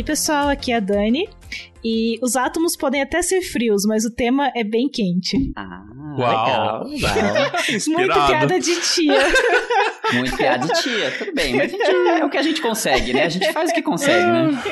[0.00, 1.28] aí, pessoal, aqui é a Dani.
[1.82, 5.52] E os átomos podem até ser frios, mas o tema é bem quente.
[5.56, 5.82] Ah,
[6.18, 6.84] Uau.
[6.84, 7.52] legal, legal.
[7.88, 9.18] Muito piada de tia.
[10.12, 11.54] Muito piada de tia, tudo bem.
[11.54, 13.24] Mas a gente, é o que a gente consegue, né?
[13.24, 14.62] A gente faz o que consegue, né?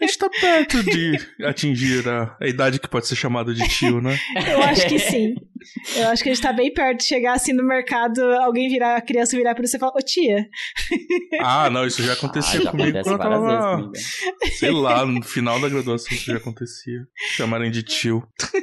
[0.00, 4.00] A gente tá perto de atingir a, a idade que pode ser chamada de tio,
[4.00, 4.16] né?
[4.50, 5.34] Eu acho que sim.
[5.96, 8.96] Eu acho que a gente tá bem perto de chegar assim no mercado, alguém virar,
[8.96, 10.46] a criança virar pra você e falar, ô tia.
[11.40, 14.56] Ah, não, isso já aconteceu Ah, já comigo acontece quando eu várias tava, vezes comigo.
[14.58, 17.06] sei lá, no final da graduação isso já acontecia.
[17.36, 18.26] Chamarem de tio.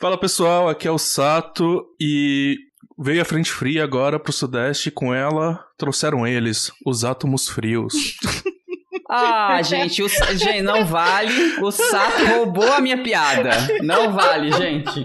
[0.00, 2.56] Fala pessoal, aqui é o Sato e
[2.98, 7.94] veio a frente fria agora pro sudeste e com ela trouxeram eles, os átomos frios.
[9.10, 11.56] Ah, gente, o, gente, não vale.
[11.60, 13.50] O Sato roubou a minha piada.
[13.82, 15.04] Não vale, gente.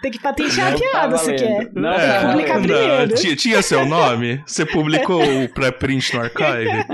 [0.00, 1.70] Tem que patentear Não a piada tá se quer.
[1.74, 3.14] Não Tem que tá publicar primeiro.
[3.14, 4.42] tinha, tinha seu nome?
[4.46, 6.84] Você publicou o pré-print no archive?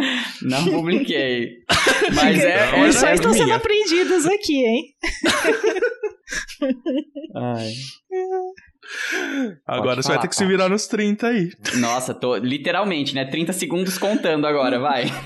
[0.42, 1.58] Não publiquei.
[2.14, 2.72] Mas é.
[2.72, 3.56] Não, Lições era estão sendo minha.
[3.56, 4.84] aprendidas aqui, hein?
[7.34, 7.72] Ai.
[9.66, 10.50] Agora você falar, vai ter que se Paty.
[10.52, 11.50] virar nos 30 aí.
[11.76, 13.24] Nossa, tô literalmente, né?
[13.24, 15.04] 30 segundos contando agora, vai.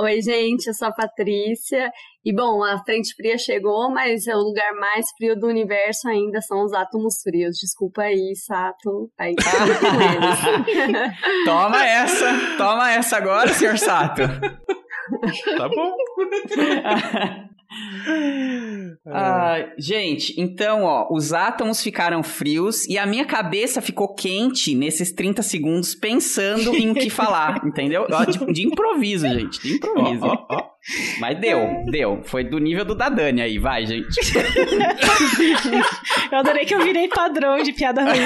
[0.00, 1.90] Oi, gente, eu sou a Patrícia.
[2.24, 6.62] E bom, a frente fria chegou, mas o lugar mais frio do universo ainda são
[6.62, 7.56] os átomos frios.
[7.60, 9.10] Desculpa aí, Sato.
[9.18, 9.50] Aí tá.
[11.44, 14.22] Toma essa, toma essa agora, senhor Sato.
[15.56, 15.96] Tá bom.
[19.06, 25.12] Ah, gente, então, ó, os átomos ficaram frios e a minha cabeça ficou quente nesses
[25.12, 28.06] 30 segundos pensando em o que falar, entendeu?
[28.10, 30.24] Ó, de, de improviso, gente, de improviso.
[30.24, 30.68] Ó, ó.
[31.20, 32.22] Mas deu, deu.
[32.24, 34.08] Foi do nível do da Dani aí, vai, gente.
[36.32, 38.18] Eu adorei que eu virei padrão de piada ruim.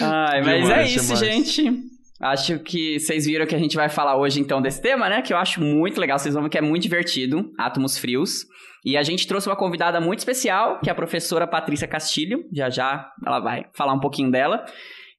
[0.00, 1.20] Ai, mas Demais, é isso, demais.
[1.20, 1.97] gente.
[2.20, 5.22] Acho que vocês viram que a gente vai falar hoje, então, desse tema, né?
[5.22, 6.18] Que eu acho muito legal.
[6.18, 7.52] Vocês vão ver que é muito divertido.
[7.56, 8.44] Átomos frios.
[8.84, 12.44] E a gente trouxe uma convidada muito especial, que é a professora Patrícia Castilho.
[12.52, 14.64] Já já ela vai falar um pouquinho dela.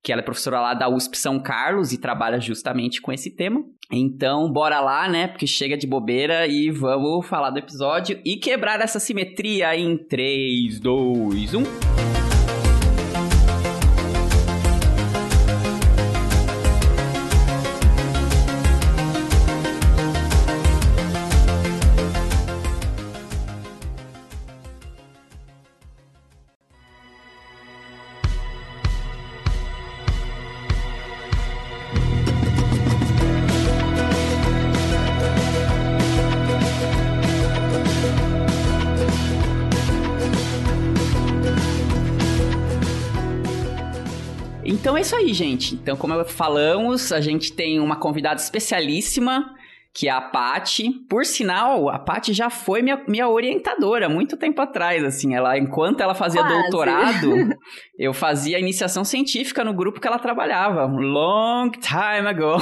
[0.02, 3.62] Que ela é professora lá da USP São Carlos e trabalha justamente com esse tema.
[3.92, 5.28] Então, bora lá, né?
[5.28, 10.80] Porque chega de bobeira e vamos falar do episódio e quebrar essa simetria em 3,
[10.80, 12.09] 2, 1.
[45.30, 45.76] Aí, gente.
[45.76, 49.54] Então, como falamos, a gente tem uma convidada especialíssima,
[49.94, 50.92] que é a Pati.
[51.10, 55.36] Por sinal, a Pati já foi minha, minha orientadora há muito tempo atrás, assim.
[55.36, 56.62] Ela, enquanto ela fazia Quase.
[56.62, 57.34] doutorado,
[57.98, 60.86] eu fazia iniciação científica no grupo que ela trabalhava.
[60.86, 62.58] Long time ago.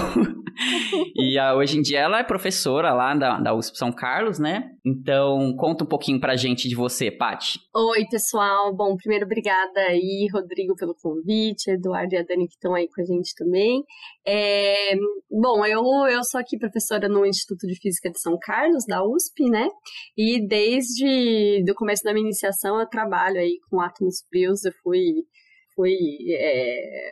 [1.16, 4.72] e ah, hoje em dia ela é professora lá da, da USP São Carlos, né?
[4.88, 7.60] Então, conta um pouquinho pra gente de você, Pati.
[7.76, 8.74] Oi, pessoal.
[8.74, 13.02] Bom, primeiro, obrigada aí, Rodrigo, pelo convite, Eduardo e a Dani que estão aí com
[13.02, 13.84] a gente também.
[14.26, 14.96] É,
[15.30, 19.50] bom, eu, eu sou aqui professora no Instituto de Física de São Carlos, da USP,
[19.50, 19.68] né?
[20.16, 25.26] E desde o começo da minha iniciação eu trabalho aí com átomos frios, eu fui
[25.76, 25.96] fui,
[26.32, 27.12] é,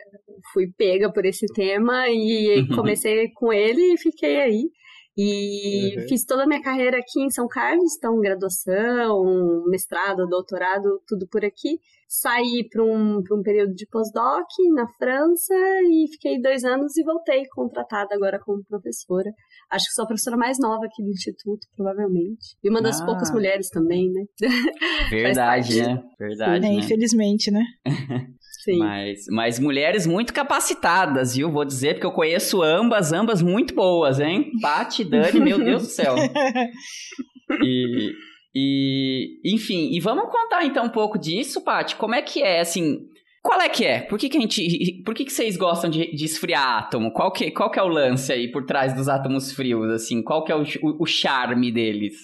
[0.52, 4.70] fui pega por esse tema e comecei com ele e fiquei aí.
[5.18, 6.08] E Uhum.
[6.08, 11.44] fiz toda a minha carreira aqui em São Carlos, então graduação, mestrado, doutorado, tudo por
[11.44, 11.78] aqui.
[12.08, 15.54] Saí para um, pra um período de pós-doc na França
[15.90, 19.28] e fiquei dois anos e voltei contratada agora como professora.
[19.70, 22.56] Acho que sou a professora mais nova aqui do Instituto, provavelmente.
[22.62, 23.06] E uma das Ah.
[23.06, 24.24] poucas mulheres também, né?
[25.10, 26.02] Verdade, né?
[26.18, 26.74] Verdade, É, né?
[26.74, 27.64] infelizmente, né?
[28.66, 28.78] Sim.
[28.78, 31.50] Mas, mas mulheres muito capacitadas, viu?
[31.52, 34.50] Vou dizer, porque eu conheço ambas, ambas muito boas, hein?
[34.60, 36.14] Pati, Dani, meu Deus do céu.
[37.62, 38.10] E,
[38.52, 41.94] e, enfim, e vamos contar então um pouco disso, Pati.
[41.94, 42.98] Como é que é, assim...
[43.40, 44.00] Qual é que é?
[44.00, 45.00] Por que, que a gente.
[45.06, 47.12] Por que, que vocês gostam de, de esfriar átomo?
[47.12, 50.20] Qual que, qual que é o lance aí por trás dos átomos frios, assim?
[50.24, 52.14] Qual que é o, o, o charme deles?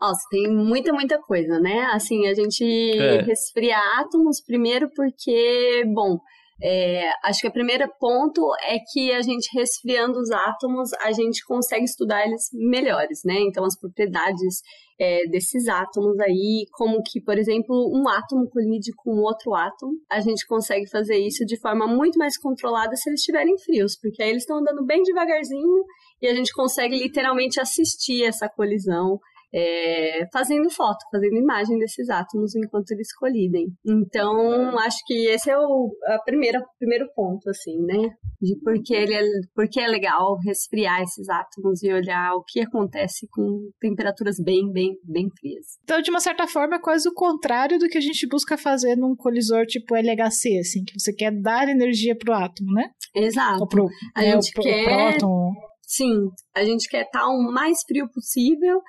[0.00, 1.82] Nossa, tem muita, muita coisa, né?
[1.92, 3.22] Assim, a gente É.
[3.22, 6.18] resfria átomos primeiro porque, bom,
[6.62, 11.42] É, acho que o primeiro ponto é que a gente resfriando os átomos, a gente
[11.46, 13.36] consegue estudar eles melhores, né?
[13.40, 14.60] Então, as propriedades
[15.00, 20.20] é, desses átomos aí, como que, por exemplo, um átomo colide com outro átomo, a
[20.20, 24.28] gente consegue fazer isso de forma muito mais controlada se eles estiverem frios, porque aí
[24.28, 25.82] eles estão andando bem devagarzinho
[26.20, 29.18] e a gente consegue literalmente assistir essa colisão
[29.52, 33.66] é, fazendo foto, fazendo imagem desses átomos enquanto eles colidem.
[33.84, 38.14] Então, acho que esse é o a primeira, primeiro ponto, assim, né?
[38.40, 39.22] De porque ele é,
[39.54, 44.94] porque é legal resfriar esses átomos e olhar o que acontece com temperaturas bem, bem,
[45.04, 45.78] bem frias.
[45.82, 48.96] Então, de uma certa forma, é quase o contrário do que a gente busca fazer
[48.96, 52.90] num colisor tipo LHC, assim, que você quer dar energia pro átomo, né?
[53.14, 53.60] Exato.
[53.60, 54.84] Ou pro, a né, gente quer...
[54.84, 55.52] próton.
[55.82, 58.80] Sim, a gente quer estar o mais frio possível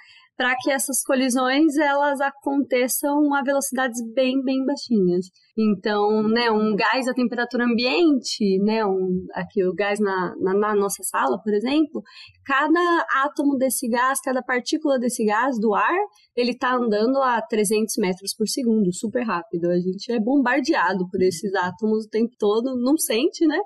[0.42, 5.28] para que essas colisões elas aconteçam a velocidades bem, bem baixinhas.
[5.56, 10.76] Então, né, um gás a temperatura ambiente, né, um, aqui o gás na, na, na
[10.76, 12.02] nossa sala, por exemplo,
[12.44, 16.00] cada átomo desse gás, cada partícula desse gás do ar,
[16.36, 19.70] ele está andando a 300 metros por segundo, super rápido.
[19.70, 23.60] A gente é bombardeado por esses átomos o tempo todo, não sente, né?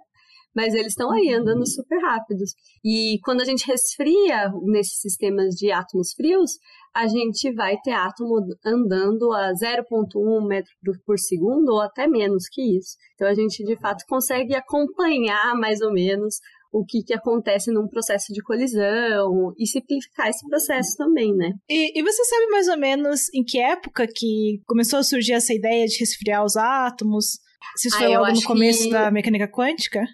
[0.55, 2.53] Mas eles estão aí andando super rápidos.
[2.83, 6.51] E quando a gente resfria nesses sistemas de átomos frios,
[6.95, 8.35] a gente vai ter átomo
[8.65, 10.71] andando a 0,1 metro
[11.05, 12.95] por segundo ou até menos que isso.
[13.15, 16.39] Então a gente de fato consegue acompanhar mais ou menos
[16.71, 21.53] o que, que acontece num processo de colisão e simplificar esse processo também, né?
[21.69, 25.53] E, e, você sabe mais ou menos em que época que começou a surgir essa
[25.53, 27.39] ideia de resfriar os átomos?
[27.77, 28.91] Se isso ah, foi logo no começo que...
[28.91, 30.05] da mecânica quântica?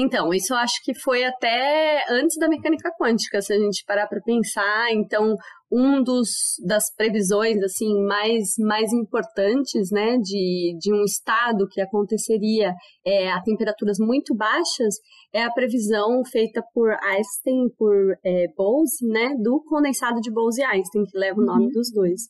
[0.00, 4.06] Então, isso eu acho que foi até antes da mecânica quântica, se a gente parar
[4.06, 4.90] para pensar.
[4.92, 5.36] Então,
[5.70, 6.28] um dos
[6.66, 12.72] das previsões assim mais mais importantes, né, de, de um estado que aconteceria
[13.06, 14.96] é, a temperaturas muito baixas
[15.32, 17.94] é a previsão feita por Einstein por
[18.24, 21.72] é, Bose, né, do condensado de Bose-Einstein, que leva o nome uhum.
[21.72, 22.22] dos dois.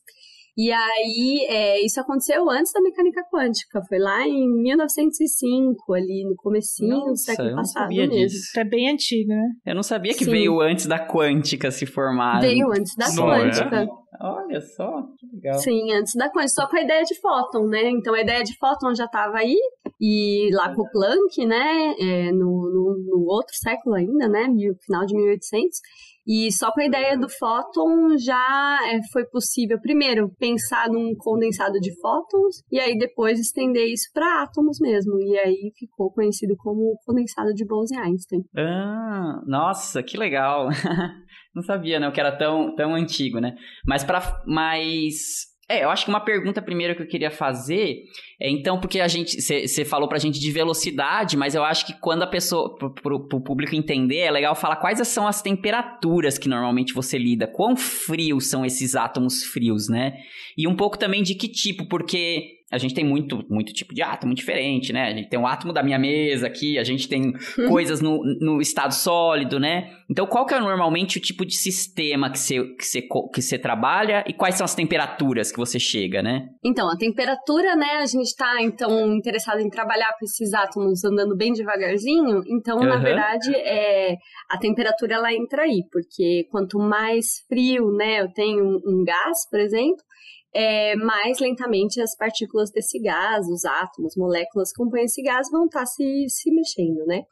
[0.57, 6.35] E aí, é, isso aconteceu antes da mecânica quântica, foi lá em 1905, ali no
[6.35, 8.13] comecinho Nossa, do século passado mesmo.
[8.13, 8.59] Disso.
[8.59, 9.49] É bem antigo, né?
[9.65, 10.31] Eu não sabia que Sim.
[10.31, 12.41] veio antes da quântica se formar.
[12.41, 13.83] Veio antes da Só quântica.
[13.83, 13.87] É?
[14.23, 15.57] Olha só, que legal.
[15.59, 17.89] Sim, antes da quântica, só com a ideia de fóton, né?
[17.89, 19.57] Então a ideia de fóton já estava aí,
[20.01, 24.47] e lá com o Planck, né, é, no, no, no, outro século ainda, né,
[24.83, 25.79] final de 1800,
[26.25, 31.79] e só com a ideia do fóton já é, foi possível, primeiro, pensar num condensado
[31.79, 35.19] de fótons e aí depois estender isso para átomos mesmo.
[35.21, 38.41] E aí ficou conhecido como condensado de Bose-Einstein.
[38.55, 40.69] Ah, nossa, que legal.
[41.53, 43.55] Não sabia, né, que era tão, tão antigo, né?
[43.85, 48.03] Mas para mais é, eu acho que uma pergunta primeiro que eu queria fazer
[48.41, 51.93] é, então, porque a gente, você falou pra gente de velocidade, mas eu acho que
[51.93, 56.39] quando a pessoa, pro, pro, pro, público entender, é legal falar quais são as temperaturas
[56.39, 60.17] que normalmente você lida, quão frios são esses átomos frios, né?
[60.57, 64.01] E um pouco também de que tipo, porque a gente tem muito, muito tipo de
[64.01, 65.09] átomo diferente, né?
[65.09, 67.33] A gente tem o átomo da minha mesa aqui, a gente tem
[67.67, 69.91] coisas no, no estado sólido, né?
[70.09, 73.59] Então, qual que é normalmente o tipo de sistema que você, que, você, que você
[73.59, 76.47] trabalha e quais são as temperaturas que você chega, né?
[76.63, 77.97] Então, a temperatura, né?
[77.97, 82.41] A gente está, então, interessado em trabalhar com esses átomos andando bem devagarzinho.
[82.47, 82.85] Então, uhum.
[82.85, 84.15] na verdade, é,
[84.49, 85.83] a temperatura, ela entra aí.
[85.91, 88.21] Porque quanto mais frio, né?
[88.21, 90.03] Eu tenho um, um gás, por exemplo,
[90.53, 95.65] é, mais lentamente as partículas desse gás, os átomos, moléculas que compõem esse gás vão
[95.65, 97.23] estar tá se, se mexendo, né?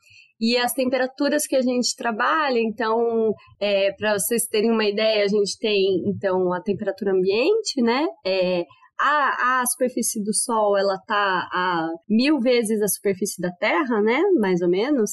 [0.41, 5.27] E as temperaturas que a gente trabalha, então, é, para vocês terem uma ideia, a
[5.27, 8.07] gente tem, então, a temperatura ambiente, né?
[8.25, 8.63] É,
[8.97, 14.21] a, a superfície do Sol, ela tá a mil vezes a superfície da Terra, né?
[14.39, 15.11] Mais ou menos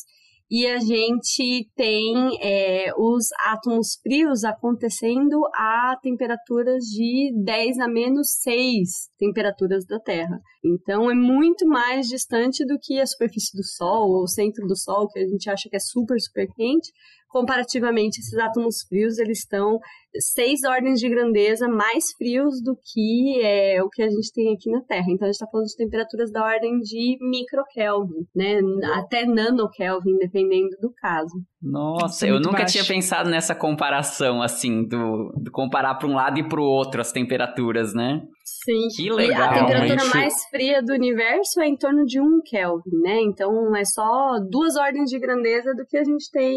[0.50, 8.28] e a gente tem é, os átomos frios acontecendo a temperaturas de 10 a menos
[8.42, 8.88] 6
[9.18, 10.40] temperaturas da Terra.
[10.64, 14.76] Então é muito mais distante do que a superfície do Sol ou o centro do
[14.76, 16.92] Sol, que a gente acha que é super, super quente,
[17.28, 19.78] comparativamente, esses átomos frios, eles estão
[20.18, 24.71] seis ordens de grandeza mais frios do que é, o que a gente tem aqui
[24.71, 25.06] na Terra.
[25.09, 28.61] Então, a gente está falando de temperaturas da ordem de microkelvin, né?
[28.95, 31.35] Até nanokelvin, dependendo do caso.
[31.68, 32.73] Nossa, eu nunca baixo.
[32.73, 37.00] tinha pensado nessa comparação, assim, do, do comparar para um lado e para o outro
[37.00, 38.23] as temperaturas, né?
[38.44, 38.87] Sim.
[38.94, 39.40] Que legal.
[39.40, 43.20] E a temperatura mais fria do universo é em torno de 1 Kelvin, né?
[43.23, 46.56] Então é só duas ordens de grandeza do que a gente tem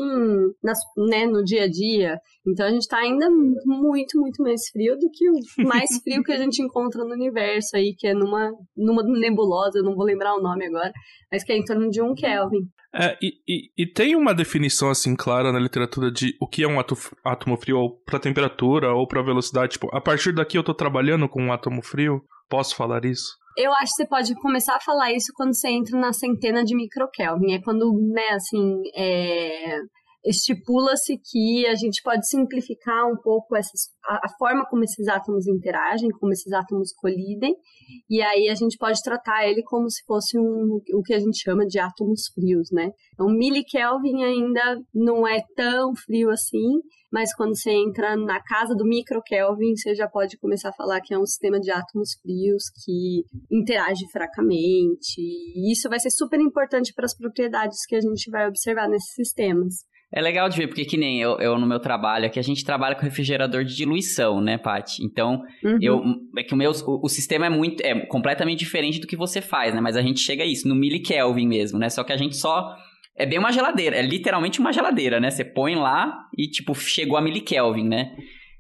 [0.63, 0.78] nas,
[1.10, 2.20] né, no dia a dia.
[2.51, 6.32] Então a gente está ainda muito, muito mais frio do que o mais frio que
[6.32, 10.36] a gente encontra no universo aí, que é numa, numa nebulosa, eu não vou lembrar
[10.36, 10.91] o nome agora,
[11.32, 12.68] mas que é em torno de 1 Kelvin.
[12.94, 16.68] É, e, e, e, tem uma definição assim clara na literatura de o que é
[16.68, 19.74] um átomo frio para temperatura ou para velocidade.
[19.74, 22.20] Tipo, a partir daqui eu tô trabalhando com um átomo frio.
[22.50, 23.38] Posso falar isso?
[23.56, 26.75] Eu acho que você pode começar a falar isso quando você entra na centena de
[26.75, 27.53] microkelvin.
[27.53, 29.77] É quando, né, assim, é
[30.24, 35.48] estipula-se que a gente pode simplificar um pouco essas, a, a, forma como esses átomos
[35.48, 37.56] interagem, como esses átomos colidem,
[38.10, 41.42] e aí a gente pode tratar ele como se fosse um, o que a gente
[41.42, 42.92] chama de átomos frios, né?
[43.14, 48.86] Então, milikelvin ainda não é tão frio assim, mas quando você entra na casa do
[48.86, 53.24] microkelvin, você já pode começar a falar que é um sistema de átomos frios que
[53.50, 58.48] interage fracamente, e isso vai ser super importante para as propriedades que a gente vai
[58.48, 59.88] observar nesses sistemas.
[60.12, 62.66] É legal de ver, porque que nem eu, eu no meu trabalho aqui, a gente
[62.66, 65.04] trabalha com refrigerador de diluição, né, Paty?
[65.04, 65.78] Então, uhum.
[65.80, 66.01] eu,
[66.36, 69.39] é que o meu, o, o, sistema é muito, é completamente diferente do que você
[69.39, 69.80] faz, né?
[69.80, 71.89] Mas a gente chega a isso, no milikelvin mesmo, né?
[71.89, 72.75] Só que a gente só,
[73.16, 75.30] é bem uma geladeira, é literalmente uma geladeira, né?
[75.30, 78.12] Você põe lá e, tipo, chegou a milikelvin, né?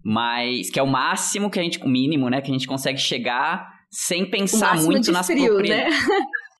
[0.05, 2.99] Mas, que é o máximo que a gente, o mínimo, né, que a gente consegue
[2.99, 6.07] chegar sem pensar muito nas frio, propriedades.
[6.07, 6.15] Né?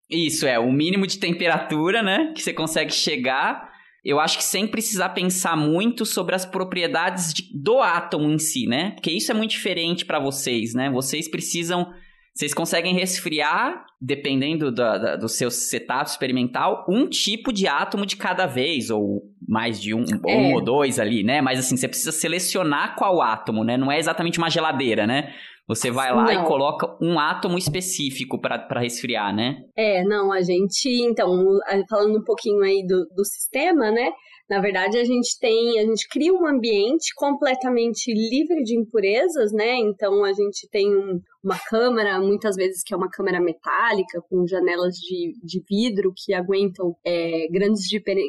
[0.09, 3.69] Isso, é, o mínimo de temperatura, né, que você consegue chegar
[4.03, 8.65] eu acho que sem precisar pensar muito sobre as propriedades de, do átomo em si,
[8.65, 8.91] né?
[8.91, 10.89] Porque isso é muito diferente para vocês, né?
[10.89, 11.91] Vocês precisam.
[12.33, 18.15] Vocês conseguem resfriar, dependendo da, da, do seu setup experimental, um tipo de átomo de
[18.15, 20.37] cada vez, ou mais de um, é.
[20.37, 21.41] um ou dois ali, né?
[21.41, 23.75] Mas assim, você precisa selecionar qual átomo, né?
[23.75, 25.33] Não é exatamente uma geladeira, né?
[25.69, 26.43] Você vai lá não.
[26.43, 29.61] e coloca um átomo específico para resfriar, né?
[29.77, 31.45] É, não, a gente, então,
[31.87, 34.11] falando um pouquinho aí do, do sistema, né?
[34.49, 39.75] Na verdade, a gente tem, a gente cria um ambiente completamente livre de impurezas, né?
[39.75, 44.47] Então, a gente tem um, uma câmara, muitas vezes que é uma câmara metálica, com
[44.47, 47.83] janelas de, de vidro que aguentam é, grandes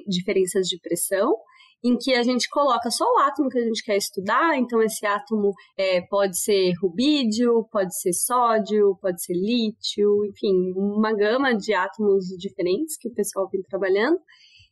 [0.06, 1.34] diferenças de pressão
[1.82, 5.04] em que a gente coloca só o átomo que a gente quer estudar, então esse
[5.06, 11.72] átomo é, pode ser rubídio, pode ser sódio, pode ser lítio, enfim, uma gama de
[11.72, 14.18] átomos diferentes que o pessoal vem trabalhando.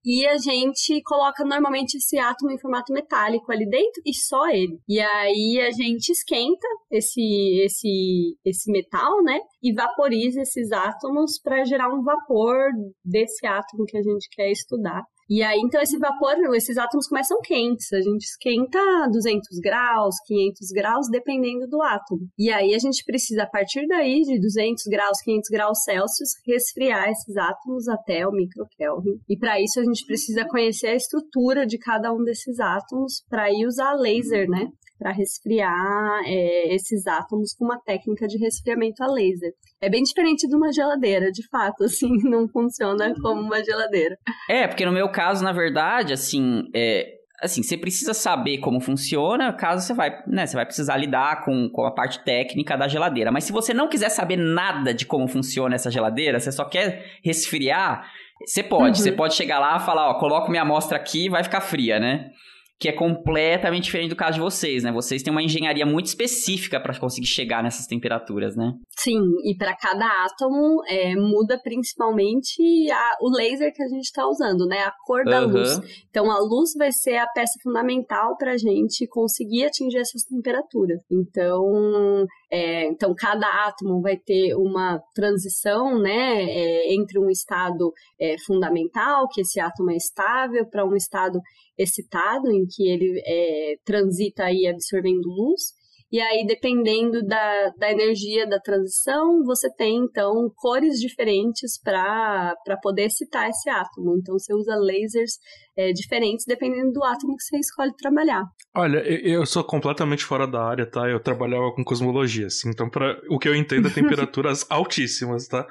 [0.04, 4.78] E a gente coloca normalmente esse átomo em formato metálico ali dentro e só ele.
[4.88, 7.20] E aí a gente esquenta esse
[7.64, 9.38] esse esse metal, né?
[9.62, 12.70] E vaporiza esses átomos para gerar um vapor
[13.04, 15.02] desse átomo que a gente quer estudar.
[15.28, 17.92] E aí, então, esse vapor, esses átomos começam quentes.
[17.92, 18.78] A gente esquenta
[19.12, 22.28] 200 graus, 500 graus, dependendo do átomo.
[22.38, 27.10] E aí, a gente precisa, a partir daí, de 200 graus, 500 graus Celsius, resfriar
[27.10, 29.20] esses átomos até o microkelvin.
[29.28, 33.50] E para isso, a gente precisa conhecer a estrutura de cada um desses átomos para
[33.50, 34.68] ir usar laser, né?
[34.98, 39.52] Para resfriar é, esses átomos com uma técnica de resfriamento a laser.
[39.80, 44.18] É bem diferente de uma geladeira, de fato, assim, não funciona como uma geladeira.
[44.50, 49.52] É, porque no meu caso, na verdade, assim, é, assim, você precisa saber como funciona,
[49.52, 53.30] caso você vai, né, você vai precisar lidar com, com a parte técnica da geladeira.
[53.30, 57.04] Mas se você não quiser saber nada de como funciona essa geladeira, você só quer
[57.22, 58.10] resfriar,
[58.44, 58.98] você pode.
[58.98, 59.04] Uhum.
[59.04, 61.98] Você pode chegar lá e falar, ó, coloco minha amostra aqui e vai ficar fria,
[61.98, 62.30] né?
[62.78, 64.92] Que é completamente diferente do caso de vocês, né?
[64.92, 68.72] Vocês têm uma engenharia muito específica para conseguir chegar nessas temperaturas, né?
[68.96, 74.24] Sim, e para cada átomo é, muda principalmente a, o laser que a gente está
[74.28, 74.78] usando, né?
[74.82, 75.54] A cor da uhum.
[75.54, 75.80] luz.
[76.08, 81.02] Então a luz vai ser a peça fundamental para a gente conseguir atingir essas temperaturas.
[81.10, 86.44] Então, é, então cada átomo vai ter uma transição, né?
[86.44, 91.40] É, entre um estado é, fundamental, que esse átomo é estável, para um estado
[91.78, 95.78] excitado, em que ele é, transita aí absorvendo luz,
[96.10, 103.06] e aí, dependendo da, da energia da transição, você tem, então, cores diferentes para poder
[103.06, 104.16] excitar esse átomo.
[104.16, 105.38] Então, você usa lasers
[105.78, 108.42] é, diferentes dependendo do átomo que você escolhe trabalhar.
[108.76, 111.08] Olha, eu sou completamente fora da área, tá?
[111.08, 115.64] Eu trabalhava com cosmologia, assim, então pra, o que eu entendo é temperaturas altíssimas, tá?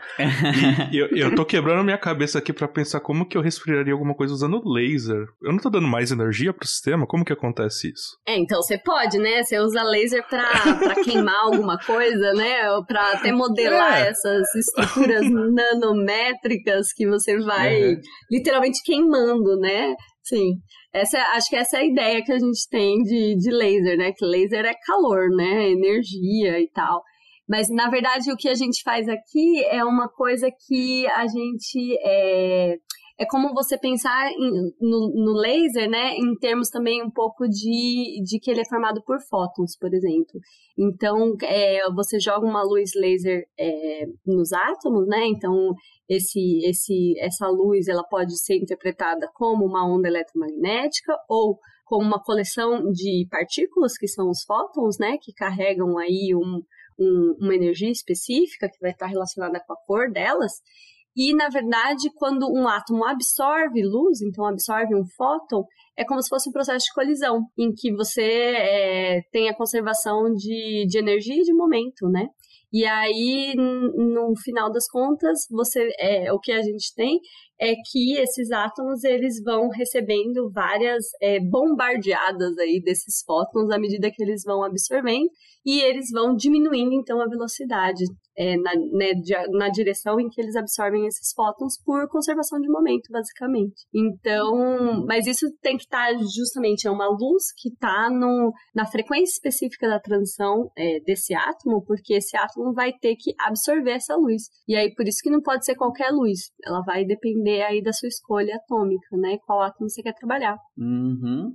[0.91, 3.93] E eu, eu tô quebrando a minha cabeça aqui para pensar como que eu resfriaria
[3.93, 5.25] alguma coisa usando laser.
[5.41, 7.05] Eu não tô dando mais energia pro sistema?
[7.05, 8.17] Como que acontece isso?
[8.25, 9.43] É, então você pode, né?
[9.43, 12.71] Você usa laser para queimar alguma coisa, né?
[12.71, 14.09] Ou para até modelar é.
[14.09, 18.01] essas estruturas nanométricas que você vai uhum.
[18.31, 19.96] literalmente queimando, né?
[20.27, 20.55] Sim,
[20.93, 24.11] essa, acho que essa é a ideia que a gente tem de, de laser, né?
[24.11, 25.69] Que laser é calor, né?
[25.69, 27.01] Energia e tal.
[27.47, 31.97] Mas, na verdade, o que a gente faz aqui é uma coisa que a gente
[32.03, 32.75] é,
[33.19, 38.21] é como você pensar em, no, no, laser, né, em termos também um pouco de,
[38.23, 40.39] de que ele é formado por fótons, por exemplo.
[40.77, 45.73] Então, é, você joga uma luz laser é, nos átomos, né, então
[46.07, 52.21] esse, esse, essa luz ela pode ser interpretada como uma onda eletromagnética ou como uma
[52.21, 56.61] coleção de partículas, que são os fótons, né, que carregam aí um,
[56.99, 60.51] um, uma energia específica que vai estar relacionada com a cor delas.
[61.17, 65.65] E, na verdade, quando um átomo absorve luz, então absorve um fóton,
[65.97, 70.31] é como se fosse um processo de colisão, em que você é, tem a conservação
[70.31, 72.27] de, de energia e de momento, né?
[72.71, 77.19] E aí, no final das contas, você é, o que a gente tem
[77.59, 84.11] é que esses átomos eles vão recebendo várias é, bombardeadas aí desses fótons à medida
[84.11, 85.29] que eles vão absorvendo
[85.65, 88.05] e eles vão diminuindo então a velocidade
[88.37, 89.11] é, na, né,
[89.51, 93.85] na direção em que eles absorvem esses fótons por conservação de momento, basicamente.
[93.91, 98.09] Então, mas isso tem que estar tá justamente é uma luz que está
[98.75, 103.93] na frequência específica da transição é, desse átomo, porque esse átomo vai ter que absorver
[103.93, 104.43] essa luz.
[104.67, 106.51] E aí por isso que não pode ser qualquer luz.
[106.63, 109.37] Ela vai depender aí da sua escolha atômica, né?
[109.45, 110.57] Qual átomo você quer trabalhar.
[110.77, 111.51] Uhum.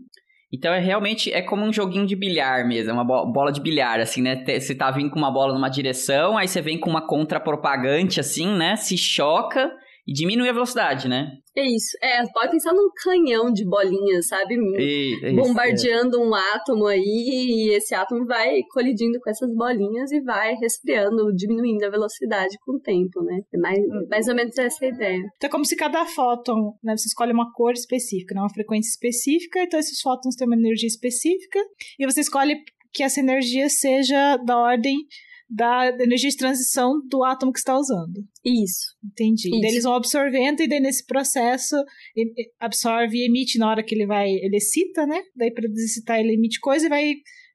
[0.52, 4.00] Então é realmente é como um joguinho de bilhar mesmo, é uma bola de bilhar,
[4.00, 4.44] assim, né?
[4.44, 8.46] Você tá vindo com uma bola numa direção, aí você vem com uma contrapropagante, assim,
[8.56, 8.76] né?
[8.76, 9.72] Se choca
[10.06, 11.38] e diminui a velocidade, né?
[11.56, 11.96] É isso.
[12.02, 14.54] É, pode pensar num canhão de bolinhas, sabe?
[14.78, 16.20] E, é Bombardeando é.
[16.20, 21.84] um átomo aí e esse átomo vai colidindo com essas bolinhas e vai resfriando, diminuindo
[21.84, 23.40] a velocidade com o tempo, né?
[23.52, 24.06] É mais, uhum.
[24.10, 25.22] mais ou menos essa a ideia.
[25.36, 26.96] Então é como se cada fóton, né?
[26.96, 30.88] Você escolhe uma cor específica, né, uma frequência específica, então esses fótons têm uma energia
[30.88, 31.58] específica
[31.98, 32.56] e você escolhe
[32.92, 34.96] que essa energia seja da ordem
[35.54, 38.24] da energia de transição do átomo que está usando.
[38.42, 38.96] Isso.
[39.04, 39.48] Entendi.
[39.48, 39.60] Isso.
[39.60, 41.76] Daí eles vão absorvendo e daí nesse processo
[42.58, 45.20] absorve e emite na hora que ele vai, ele excita, né?
[45.36, 47.12] Daí para desexcitar ele emite coisa e vai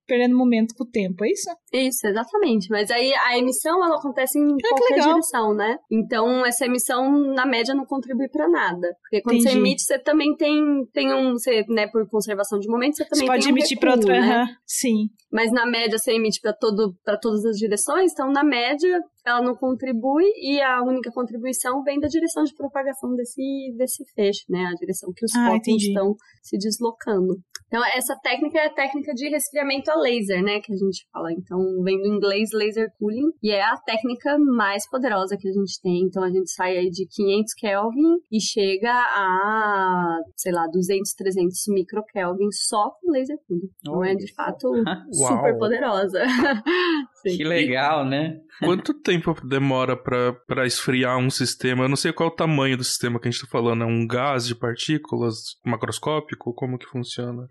[0.08, 1.50] perdendo momento com o tempo, é isso?
[1.74, 2.70] Isso, exatamente.
[2.70, 5.78] Mas aí a emissão ela acontece em é, qualquer direção, né?
[5.92, 9.54] Então essa emissão na média não contribui para nada, porque quando Entendi.
[9.54, 13.26] você emite você também tem tem um, você, né, por conservação de momento, você também
[13.26, 14.42] você pode tem um emitir para outra, né?
[14.42, 14.48] Uhum.
[14.66, 15.10] sim.
[15.32, 20.24] Mas na média você emite para todas as direções, então na média ela não contribui
[20.41, 24.65] e a única contribuição vem da direção de propagação desse, desse feixe, né?
[24.65, 27.36] A direção que os ah, fótons estão se deslocando.
[27.67, 30.60] Então, essa técnica é a técnica de resfriamento a laser, né?
[30.62, 31.32] Que a gente fala.
[31.34, 35.82] Então, vem do inglês laser cooling e é a técnica mais poderosa que a gente
[35.82, 36.03] tem.
[36.03, 41.63] Então, a gente sai aí de 500 Kelvin e chega a, sei lá, 200, 300
[41.67, 43.69] microkelvin só com laser cooling.
[43.82, 44.71] Então, é de fato
[45.12, 46.23] super poderosa.
[47.23, 48.39] que legal, né?
[48.63, 51.84] Quanto tempo demora para esfriar um sistema?
[51.84, 53.84] Eu não sei qual é o tamanho do sistema que a gente está falando.
[53.84, 56.53] É um gás de partículas macroscópico?
[56.53, 57.47] Como que funciona?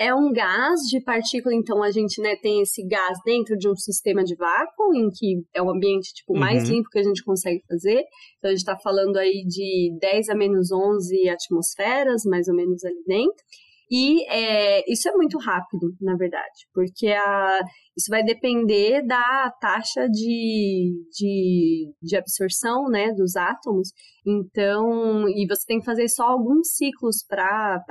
[0.00, 3.74] É um gás de partícula, então a gente né, tem esse gás dentro de um
[3.74, 6.76] sistema de vácuo, em que é o ambiente tipo, mais uhum.
[6.76, 8.04] limpo que a gente consegue fazer.
[8.38, 12.84] Então a gente está falando aí de 10 a menos 11 atmosferas, mais ou menos
[12.84, 13.44] ali dentro.
[13.90, 17.60] E é, isso é muito rápido, na verdade, porque a,
[17.96, 23.88] isso vai depender da taxa de, de, de absorção né, dos átomos.
[24.26, 27.82] Então, e você tem que fazer só alguns ciclos para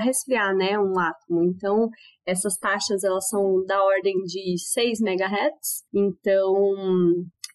[0.00, 1.42] resfriar né, um átomo.
[1.44, 1.88] Então,
[2.26, 5.84] essas taxas elas são da ordem de 6 MHz.
[5.94, 6.52] Então,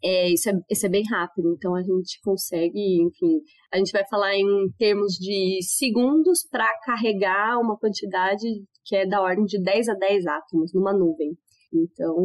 [0.03, 4.03] é, isso, é, isso é bem rápido, então a gente consegue, enfim, a gente vai
[4.09, 8.47] falar em termos de segundos para carregar uma quantidade
[8.85, 11.37] que é da ordem de 10 a 10 átomos numa nuvem.
[11.71, 12.15] Então,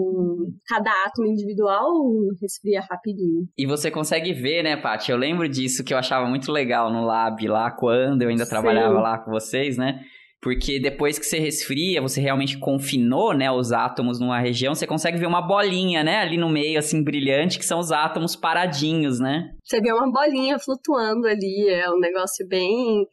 [0.67, 1.93] cada átomo individual
[2.41, 3.47] resfria rapidinho.
[3.59, 5.11] E você consegue ver, né, Paty?
[5.11, 8.51] Eu lembro disso que eu achava muito legal no lab lá, quando eu ainda Sim.
[8.51, 10.01] trabalhava lá com vocês, né?
[10.45, 15.17] Porque depois que você resfria, você realmente confinou, né, os átomos numa região, você consegue
[15.17, 19.49] ver uma bolinha, né, ali no meio, assim, brilhante, que são os átomos paradinhos, né?
[19.65, 23.07] Você vê uma bolinha flutuando ali, é um negócio bem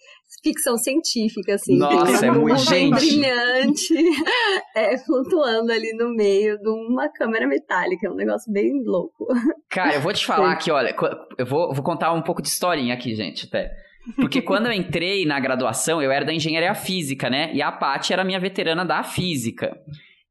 [0.43, 1.77] ficção científica, assim.
[1.77, 2.95] Nossa, é muito gente.
[2.95, 3.93] brilhante,
[4.75, 9.25] é, flutuando ali no meio de uma câmera metálica, é um negócio bem louco.
[9.69, 10.93] Cara, eu vou te falar que, olha,
[11.37, 13.71] eu vou, vou contar um pouco de historinha aqui, gente, até.
[14.15, 17.51] Porque quando eu entrei na graduação, eu era da engenharia física, né?
[17.53, 19.77] E a Paty era minha veterana da física.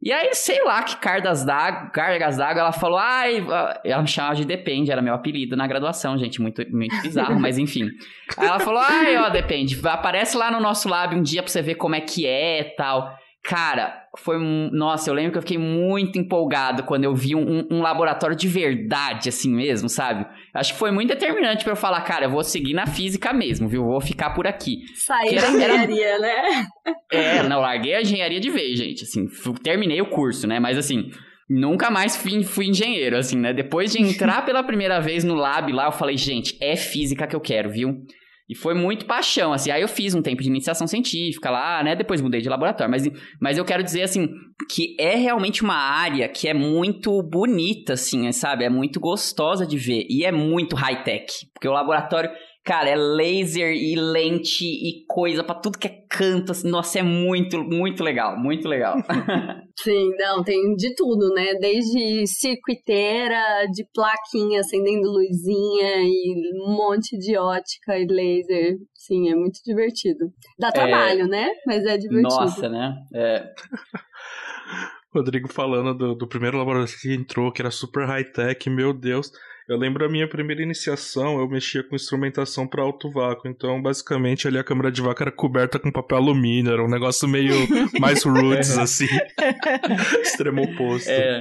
[0.03, 3.47] E aí, sei lá que cargas d'água, ela falou, ai,
[3.85, 7.59] ela me chamava de Depende, era meu apelido na graduação, gente, muito, muito bizarro, mas
[7.59, 7.91] enfim.
[8.39, 11.61] Aí ela falou, ai, ó, Depende, aparece lá no nosso lab um dia pra você
[11.61, 13.15] ver como é que é e tal.
[13.43, 14.37] Cara, foi.
[14.73, 18.49] Nossa, eu lembro que eu fiquei muito empolgado quando eu vi um, um laboratório de
[18.49, 20.27] verdade, assim mesmo, sabe?
[20.53, 23.69] Acho que foi muito determinante para eu falar, cara, eu vou seguir na física mesmo,
[23.69, 23.85] viu?
[23.85, 24.83] Vou ficar por aqui.
[24.95, 26.19] Sair da engenharia, era...
[26.21, 26.67] né?
[27.11, 29.05] É, não, larguei a engenharia de vez, gente.
[29.05, 29.27] Assim,
[29.63, 30.59] terminei o curso, né?
[30.59, 31.11] Mas assim.
[31.53, 33.53] Nunca mais fui, fui engenheiro, assim, né?
[33.53, 37.35] Depois de entrar pela primeira vez no lab lá, eu falei, gente, é física que
[37.35, 38.07] eu quero, viu?
[38.51, 39.71] E foi muito paixão, assim.
[39.71, 41.95] Aí eu fiz um tempo de iniciação científica lá, né?
[41.95, 42.91] Depois mudei de laboratório.
[42.91, 43.09] Mas,
[43.41, 44.29] mas eu quero dizer, assim,
[44.69, 48.65] que é realmente uma área que é muito bonita, assim, sabe?
[48.65, 50.05] É muito gostosa de ver.
[50.11, 51.33] E é muito high-tech.
[51.55, 52.29] Porque o laboratório
[52.63, 56.53] Cara, é laser e lente e coisa para tudo que é canto.
[56.53, 58.97] Assim, nossa, é muito, muito legal, muito legal.
[59.81, 61.55] Sim, não, tem de tudo, né?
[61.55, 68.77] Desde circuiteira, de plaquinha acendendo luzinha e um monte de ótica e laser.
[68.95, 70.31] Sim, é muito divertido.
[70.59, 70.73] Dá é.
[70.73, 71.29] trabalho, é...
[71.29, 71.51] né?
[71.67, 72.35] Mas é divertido.
[72.35, 72.95] Nossa, né?
[73.15, 73.43] É.
[75.15, 79.33] Rodrigo falando do, do primeiro laboratório que entrou, que era super high-tech, meu Deus.
[79.71, 83.47] Eu lembro a minha primeira iniciação, eu mexia com instrumentação para alto vácuo.
[83.47, 86.73] Então, basicamente, ali a câmera de vácuo era coberta com papel alumínio.
[86.73, 87.55] Era um negócio meio
[88.01, 89.07] mais roots, assim.
[90.23, 91.09] Extremo oposto.
[91.09, 91.39] É.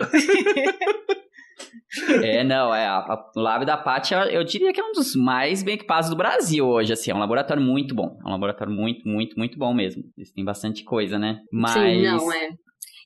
[2.21, 5.63] é, não, é, a, a Lab da Paty, eu diria que é um dos mais
[5.63, 9.07] bem equipados do Brasil hoje, assim, é um laboratório muito bom, é um laboratório muito,
[9.07, 11.73] muito, muito bom mesmo, eles têm bastante coisa, né, mas...
[11.73, 12.49] Sim, não, é,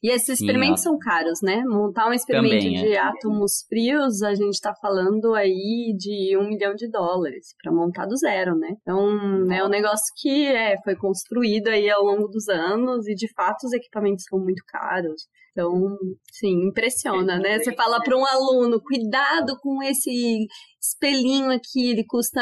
[0.03, 1.63] e esses experimentos Sim, são caros, né?
[1.63, 2.99] Montar um experimento Também, de é.
[2.99, 8.17] átomos frios, a gente está falando aí de um milhão de dólares para montar do
[8.17, 8.75] zero, né?
[8.81, 13.31] Então, é um negócio que é, foi construído aí ao longo dos anos e, de
[13.33, 15.25] fato, os equipamentos são muito caros.
[15.53, 15.71] Então,
[16.31, 17.59] sim, impressiona, né?
[17.59, 20.47] Você fala para um aluno, cuidado com esse
[20.81, 22.41] espelhinho aqui, ele custa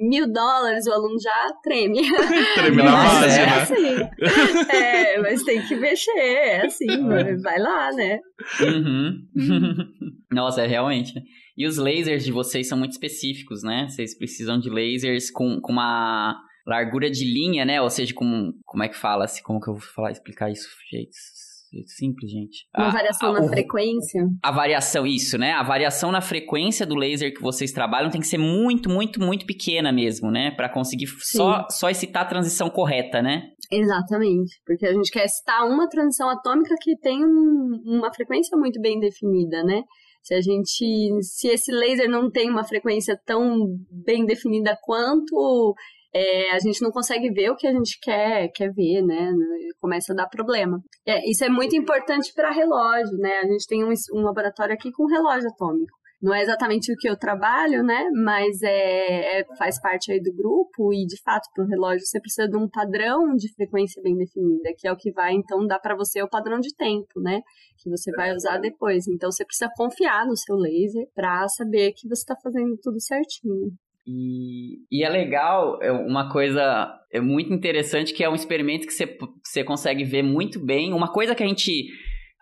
[0.00, 2.00] mil dólares, o aluno já treme.
[2.54, 3.62] treme na base, é né?
[3.62, 4.68] Assim.
[4.76, 7.36] É, mas tem que mexer, é assim, é.
[7.36, 8.18] vai lá, né?
[8.60, 9.28] Uhum.
[10.32, 11.12] Nossa, é realmente.
[11.56, 13.86] E os lasers de vocês são muito específicos, né?
[13.88, 17.80] Vocês precisam de lasers com, com uma largura de linha, né?
[17.80, 19.26] Ou seja, com, como é que fala?
[19.44, 20.68] Como que eu vou falar, explicar isso?
[20.90, 21.47] Jeitos
[21.86, 22.66] simples, gente.
[22.76, 24.22] Uma a, variação a, na o, frequência?
[24.42, 25.52] A variação, isso, né?
[25.52, 29.46] A variação na frequência do laser que vocês trabalham tem que ser muito, muito, muito
[29.46, 30.50] pequena mesmo, né?
[30.50, 33.42] Para conseguir só, só excitar a transição correta, né?
[33.70, 38.80] Exatamente, porque a gente quer excitar uma transição atômica que tem um, uma frequência muito
[38.80, 39.82] bem definida, né?
[40.22, 45.74] Se a gente, se esse laser não tem uma frequência tão bem definida quanto,
[46.18, 49.32] é, a gente não consegue ver o que a gente quer, quer ver, né?
[49.80, 50.80] Começa a dar problema.
[51.06, 53.38] É, isso é muito importante para relógio, né?
[53.38, 57.08] A gente tem um, um laboratório aqui com relógio atômico não é exatamente o que
[57.08, 58.08] eu trabalho, né?
[58.24, 62.20] Mas é, é faz parte aí do grupo e de fato para o relógio você
[62.20, 65.78] precisa de um padrão de frequência bem definida, que é o que vai então dar
[65.78, 67.40] para você o padrão de tempo, né?
[67.80, 69.06] Que você vai usar depois.
[69.06, 73.72] Então você precisa confiar no seu laser para saber que você está fazendo tudo certinho.
[74.10, 78.92] E, e, é legal, é uma coisa é muito interessante que é um experimento que
[78.92, 80.94] você, você consegue ver muito bem.
[80.94, 81.88] Uma coisa que a gente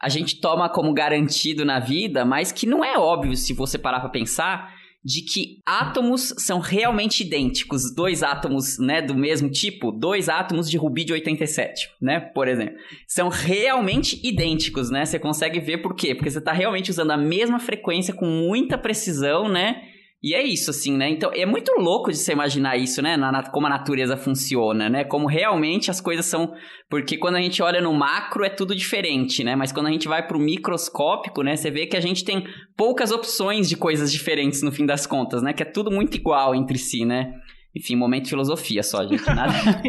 [0.00, 3.98] a gente toma como garantido na vida, mas que não é óbvio se você parar
[3.98, 10.28] para pensar, de que átomos são realmente idênticos, dois átomos, né, do mesmo tipo, dois
[10.28, 12.76] átomos de rubídio 87, né, por exemplo,
[13.08, 15.04] são realmente idênticos, né?
[15.04, 16.14] Você consegue ver por quê?
[16.14, 19.80] Porque você está realmente usando a mesma frequência com muita precisão, né?
[20.22, 21.10] E é isso, assim, né?
[21.10, 23.16] Então, é muito louco de você imaginar isso, né?
[23.16, 25.04] Na, na, como a natureza funciona, né?
[25.04, 26.52] Como realmente as coisas são.
[26.88, 29.54] Porque quando a gente olha no macro é tudo diferente, né?
[29.54, 31.54] Mas quando a gente vai pro microscópico, né?
[31.54, 32.44] Você vê que a gente tem
[32.76, 35.52] poucas opções de coisas diferentes no fim das contas, né?
[35.52, 37.32] Que é tudo muito igual entre si, né?
[37.76, 39.26] Enfim, momento de filosofia só, gente.
[39.26, 39.52] Nada.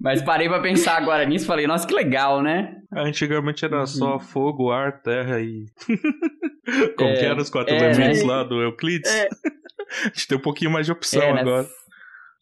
[0.00, 2.76] Mas parei pra pensar agora nisso e falei, nossa, que legal, né?
[2.92, 3.86] Antigamente era uhum.
[3.86, 5.64] só fogo, ar, terra e.
[6.96, 9.10] Como é, que eram os quatro é, elementos é, lá do Euclides?
[9.10, 9.28] É.
[10.04, 11.40] A gente tem um pouquinho mais de opção é, né?
[11.40, 11.68] agora.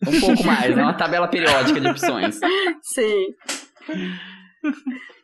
[0.06, 2.38] Um pouco mais, é uma tabela periódica de opções.
[2.82, 3.26] Sim.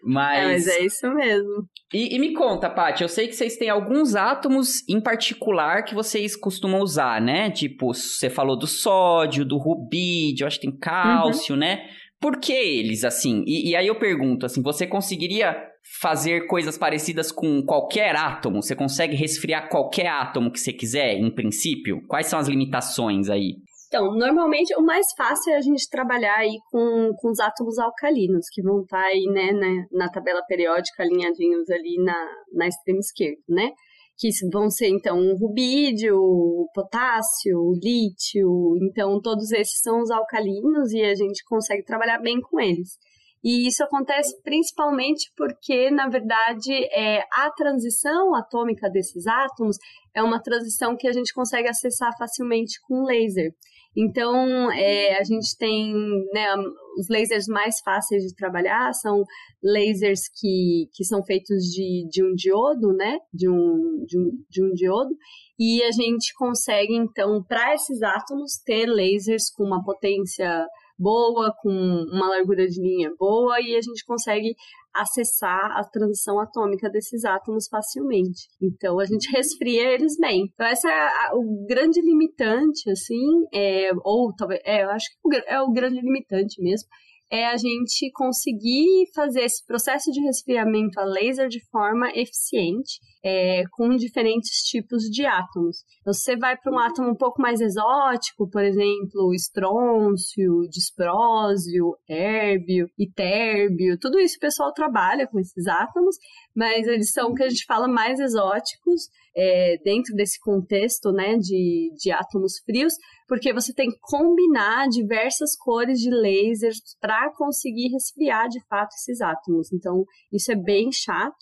[0.02, 0.38] Mas...
[0.38, 1.68] É, mas é isso mesmo.
[1.92, 5.94] E, e me conta, Paty, eu sei que vocês têm alguns átomos em particular que
[5.94, 7.50] vocês costumam usar, né?
[7.50, 11.60] Tipo, você falou do sódio, do rubídio, acho que tem cálcio, uhum.
[11.60, 11.88] né?
[12.20, 13.44] Por que eles, assim?
[13.46, 15.56] E, e aí eu pergunto, assim, você conseguiria
[16.00, 18.62] fazer coisas parecidas com qualquer átomo?
[18.62, 22.04] Você consegue resfriar qualquer átomo que você quiser, em princípio?
[22.08, 23.56] Quais são as limitações aí?
[23.88, 28.46] Então, normalmente o mais fácil é a gente trabalhar aí com, com os átomos alcalinos,
[28.52, 32.98] que vão estar tá aí, né, né, na tabela periódica, alinhadinhos ali na, na extrema
[32.98, 33.70] esquerda, né?
[34.18, 38.76] Que vão ser, então, o rubídio, o potássio, o lítio.
[38.82, 42.98] Então, todos esses são os alcalinos e a gente consegue trabalhar bem com eles.
[43.42, 49.76] E isso acontece principalmente porque, na verdade, é, a transição atômica desses átomos
[50.14, 53.52] é uma transição que a gente consegue acessar facilmente com laser.
[53.96, 55.92] Então, é, a gente tem
[56.32, 56.54] né,
[56.98, 59.24] os lasers mais fáceis de trabalhar, são
[59.62, 63.18] lasers que, que são feitos de, de um diodo, né?
[63.32, 65.10] De um, de, um, de um diodo.
[65.58, 70.66] E a gente consegue, então, para esses átomos, ter lasers com uma potência
[70.98, 74.54] boa, com uma largura de linha boa, e a gente consegue
[74.94, 78.48] acessar a transição atômica desses átomos facilmente.
[78.60, 80.50] Então a gente resfria eles bem.
[80.52, 85.36] Então essa é a, o grande limitante, assim, é, ou talvez, é, eu acho que
[85.46, 86.88] é o grande limitante mesmo,
[87.30, 93.62] é a gente conseguir fazer esse processo de resfriamento a laser de forma eficiente é,
[93.72, 95.78] com diferentes tipos de átomos.
[96.04, 103.98] Você vai para um átomo um pouco mais exótico, por exemplo, estrôncio, disprósio, hérbio, itérbio,
[103.98, 106.16] tudo isso o pessoal trabalha com esses átomos,
[106.54, 111.36] mas eles são o que a gente fala mais exóticos é, dentro desse contexto né,
[111.36, 112.94] de, de átomos frios,
[113.28, 119.20] porque você tem que combinar diversas cores de lasers para conseguir resfriar de fato esses
[119.20, 119.72] átomos.
[119.72, 121.36] Então, isso é bem chato.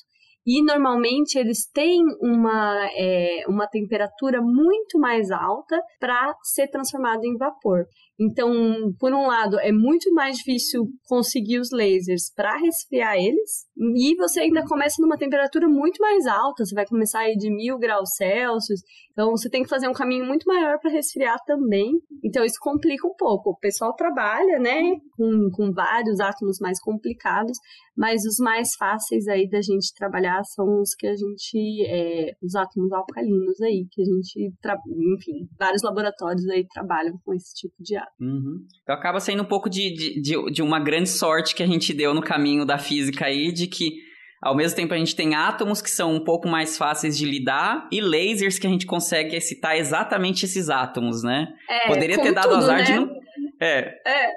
[0.46, 7.36] E normalmente eles têm uma, é, uma temperatura muito mais alta para ser transformado em
[7.36, 7.84] vapor.
[8.18, 8.50] Então,
[8.98, 14.40] por um lado, é muito mais difícil conseguir os lasers para resfriar eles, e você
[14.40, 18.80] ainda começa numa temperatura muito mais alta, você vai começar aí de mil graus Celsius,
[19.16, 21.90] então você tem que fazer um caminho muito maior para resfriar também.
[22.22, 23.48] Então, isso complica um pouco.
[23.48, 24.82] O pessoal trabalha, né,
[25.16, 27.56] com, com vários átomos mais complicados,
[27.96, 32.54] mas os mais fáceis aí da gente trabalhar são os que a gente, é, os
[32.54, 34.52] átomos alcalinos aí, que a gente,
[35.14, 38.14] enfim, vários laboratórios aí trabalham com esse tipo de átomo.
[38.20, 38.66] Uhum.
[38.82, 41.94] Então acaba sendo um pouco de, de, de, de uma grande sorte que a gente
[41.94, 43.94] deu no caminho da física aí, de que
[44.46, 47.88] ao mesmo tempo a gente tem átomos que são um pouco mais fáceis de lidar
[47.90, 51.48] e lasers que a gente consegue excitar exatamente esses átomos, né?
[51.68, 52.84] É, Poderia ter dado tudo, azar né?
[52.84, 53.26] de não.
[53.60, 53.78] É.
[54.06, 54.30] é.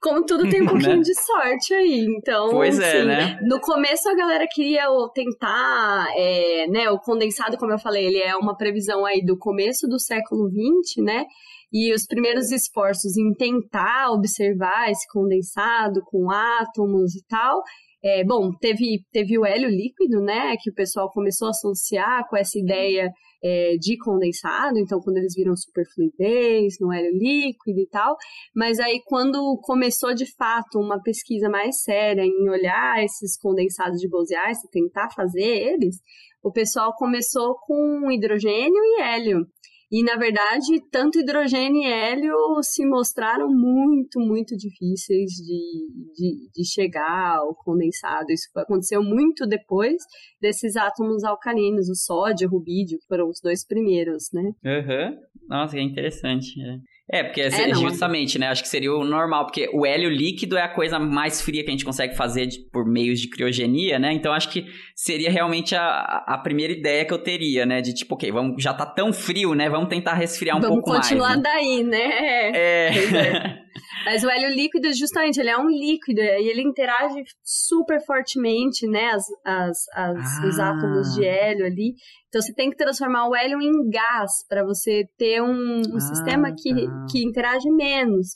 [0.00, 1.02] Como tudo tem um pouquinho Né?
[1.02, 2.06] de sorte aí.
[2.18, 3.38] Então, Pois é, assim, né?
[3.42, 6.88] no começo a galera queria tentar, é, né?
[6.90, 11.04] O condensado, como eu falei, ele é uma previsão aí do começo do século XX,
[11.04, 11.24] né?
[11.72, 17.62] E os primeiros esforços em tentar observar esse condensado com átomos e tal.
[18.08, 20.54] É, bom, teve, teve o hélio líquido, né?
[20.62, 23.10] Que o pessoal começou a associar com essa ideia
[23.42, 24.78] é, de condensado.
[24.78, 28.16] Então, quando eles viram superfluidez no hélio líquido e tal.
[28.54, 34.08] Mas aí, quando começou de fato uma pesquisa mais séria em olhar esses condensados de
[34.08, 35.96] Bose-Einstein, tentar fazer eles,
[36.44, 39.48] o pessoal começou com hidrogênio e hélio.
[39.90, 46.64] E, na verdade, tanto hidrogênio e hélio se mostraram muito, muito difíceis de, de, de
[46.68, 48.30] chegar ao condensado.
[48.30, 49.96] Isso aconteceu muito depois
[50.40, 54.50] desses átomos alcalinos, o sódio e o rubídio, que foram os dois primeiros, né?
[54.64, 55.16] Aham.
[55.48, 56.60] Nossa, que interessante.
[56.60, 56.78] É.
[57.08, 58.48] É, porque é, É, justamente, né?
[58.48, 61.68] Acho que seria o normal, porque o hélio líquido é a coisa mais fria que
[61.68, 64.12] a gente consegue fazer de- por meios de criogenia, né?
[64.12, 67.80] Então acho que seria realmente a, a primeira ideia que eu teria, né?
[67.80, 69.68] De tipo, ok, vamos, já tá tão frio, né?
[69.70, 71.42] Vamos tentar resfriar um Vamos pouco continuar mais.
[71.42, 71.42] né?
[71.44, 72.50] daí, né?
[72.52, 72.88] É.
[72.98, 73.58] É.
[74.06, 79.10] Mas o hélio líquido, justamente, ele é um líquido e ele interage super fortemente, né?
[79.10, 80.70] As, as, as- os Ah.
[80.70, 81.92] átomos de hélio ali.
[82.28, 86.00] Então você tem que transformar o hélio em gás para você ter um, um Ah,
[86.00, 87.06] sistema que, tá.
[87.10, 88.28] que interage menos.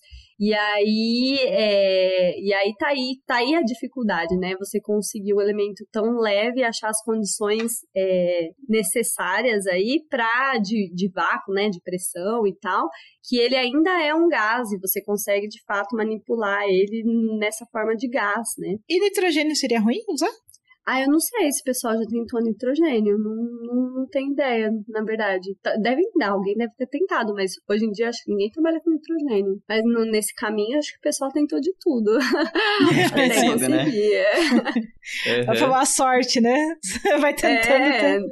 [0.42, 4.57] E aí, é, e aí tá aí, tá aí a dificuldade, né?
[4.59, 11.11] Você conseguir o elemento tão leve achar as condições é, necessárias aí para de, de
[11.11, 11.68] vácuo, né?
[11.68, 12.88] De pressão e tal,
[13.22, 17.03] que ele ainda é um gás e você consegue de fato manipular ele
[17.38, 18.76] nessa forma de gás, né?
[18.88, 20.33] E nitrogênio seria ruim usar?
[20.92, 24.70] Ah, eu não sei se o pessoal já tentou nitrogênio, não, não, não tenho ideia,
[24.88, 25.55] na verdade.
[25.62, 28.81] Tá- Deve dar, alguém deve ter tentado, mas hoje em dia acho que ninguém trabalha
[28.81, 29.62] com nitrogênio.
[29.68, 32.11] Mas no- nesse caminho acho que o pessoal tentou de tudo.
[33.12, 33.79] Até Precisa, né?
[33.85, 34.14] conseguir.
[34.14, 34.31] é.
[35.48, 35.55] Aham.
[35.57, 36.74] Foi uma sorte, né?
[36.83, 37.53] Você vai tentando.
[37.85, 38.26] É, tentando.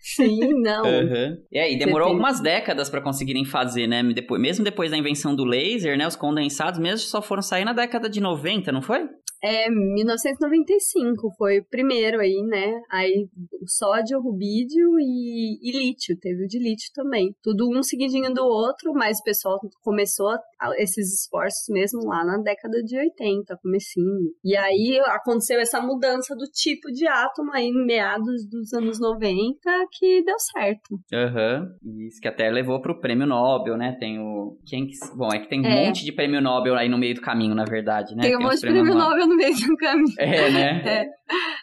[0.00, 0.84] sim, não.
[0.86, 1.36] Aham.
[1.52, 4.02] E aí, demorou tem- algumas décadas pra conseguirem fazer, né?
[4.14, 6.06] Depois, mesmo depois da invenção do laser, né?
[6.06, 9.06] Os condensados mesmo só foram sair na década de 90, não foi?
[9.42, 12.80] É, 1995 foi o primeiro aí, né?
[12.90, 13.28] Aí
[13.60, 17.34] o sódio, rubídio e, e lítio, teve o de lítio também.
[17.42, 20.40] Tudo um seguidinho do outro, mas o pessoal começou a,
[20.78, 24.32] esses esforços mesmo lá na década de 80, comecinho.
[24.44, 29.58] E aí aconteceu essa mudança do tipo de átomo aí em meados dos anos 90
[29.92, 30.98] que deu certo.
[31.12, 31.68] Aham.
[31.82, 32.06] Uhum.
[32.06, 33.96] Isso que até levou pro prêmio Nobel, né?
[33.98, 34.58] Tem o.
[34.66, 34.94] Quem que...
[35.16, 35.86] Bom, é que tem um é.
[35.86, 38.22] monte de prêmio Nobel aí no meio do caminho, na verdade, né?
[38.22, 40.14] Tem um monte de prêmio Nobel no meio do caminho.
[40.18, 41.08] É, né?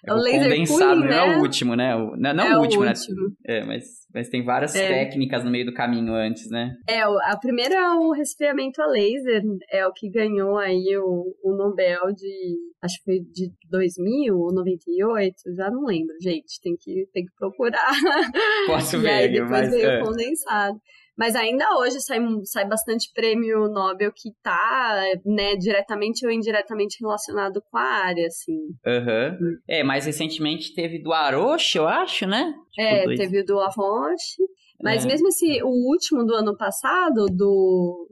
[0.05, 0.11] É.
[0.11, 1.17] é o, o condensado cooling, né?
[1.17, 1.95] é o último, né?
[1.95, 2.91] O, não, não é o último, o né?
[2.91, 3.35] último.
[3.45, 3.83] É, mas,
[4.15, 4.87] mas tem várias é.
[4.87, 6.73] técnicas no meio do caminho antes, né?
[6.87, 11.53] É, a primeira é o resfriamento a laser, é o que ganhou aí o, o
[11.53, 17.05] Nobel de, acho que foi de 2000 ou 98, já não lembro, gente, tem que,
[17.11, 17.91] tem que procurar.
[18.67, 20.01] Posso e ver, aí depois mas, veio é.
[20.01, 20.79] condensado.
[21.17, 27.61] Mas ainda hoje sai, sai bastante prêmio Nobel que tá, né, diretamente ou indiretamente relacionado
[27.71, 28.59] com a área, assim.
[28.85, 29.37] Aham.
[29.39, 29.57] Uhum.
[29.67, 32.53] É, mais recentemente teve do Aroche, eu acho, né?
[32.71, 33.19] Tipo é, dois...
[33.19, 34.43] teve o do Aroche.
[34.83, 35.07] Mas é.
[35.07, 38.07] mesmo esse, o último do ano passado, do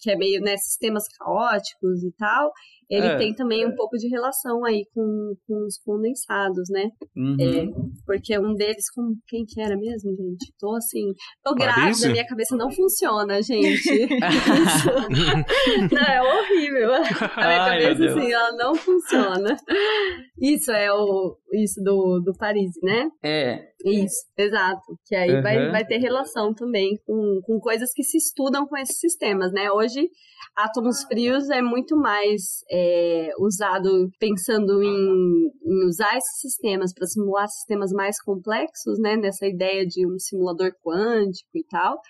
[0.00, 2.50] que é meio, né, sistemas caóticos e tal,
[2.88, 3.66] ele é, tem também é.
[3.66, 6.90] um pouco de relação aí com, com os condensados, né?
[7.16, 7.36] Uhum.
[7.40, 7.66] É,
[8.04, 10.52] porque um deles, com quem que era mesmo, gente?
[10.58, 14.06] Tô assim, tô grávida, minha cabeça não funciona, gente.
[15.90, 16.94] Não, é horrível.
[16.94, 19.56] A minha Ai, cabeça, assim, ela não funciona.
[20.40, 23.08] Isso é o isso do, do Paris, né?
[23.22, 23.68] É.
[23.84, 24.98] Isso, exato.
[25.06, 25.42] Que aí uhum.
[25.42, 29.70] vai, vai ter relação também com, com coisas que se estudam com esses sistemas, né?
[29.70, 30.08] Hoje,
[30.54, 37.48] átomos frios é muito mais é, usado pensando em, em, usar esses sistemas para simular
[37.48, 39.16] sistemas mais complexos, né?
[39.16, 42.00] Nessa ideia de um simulador quântico e tal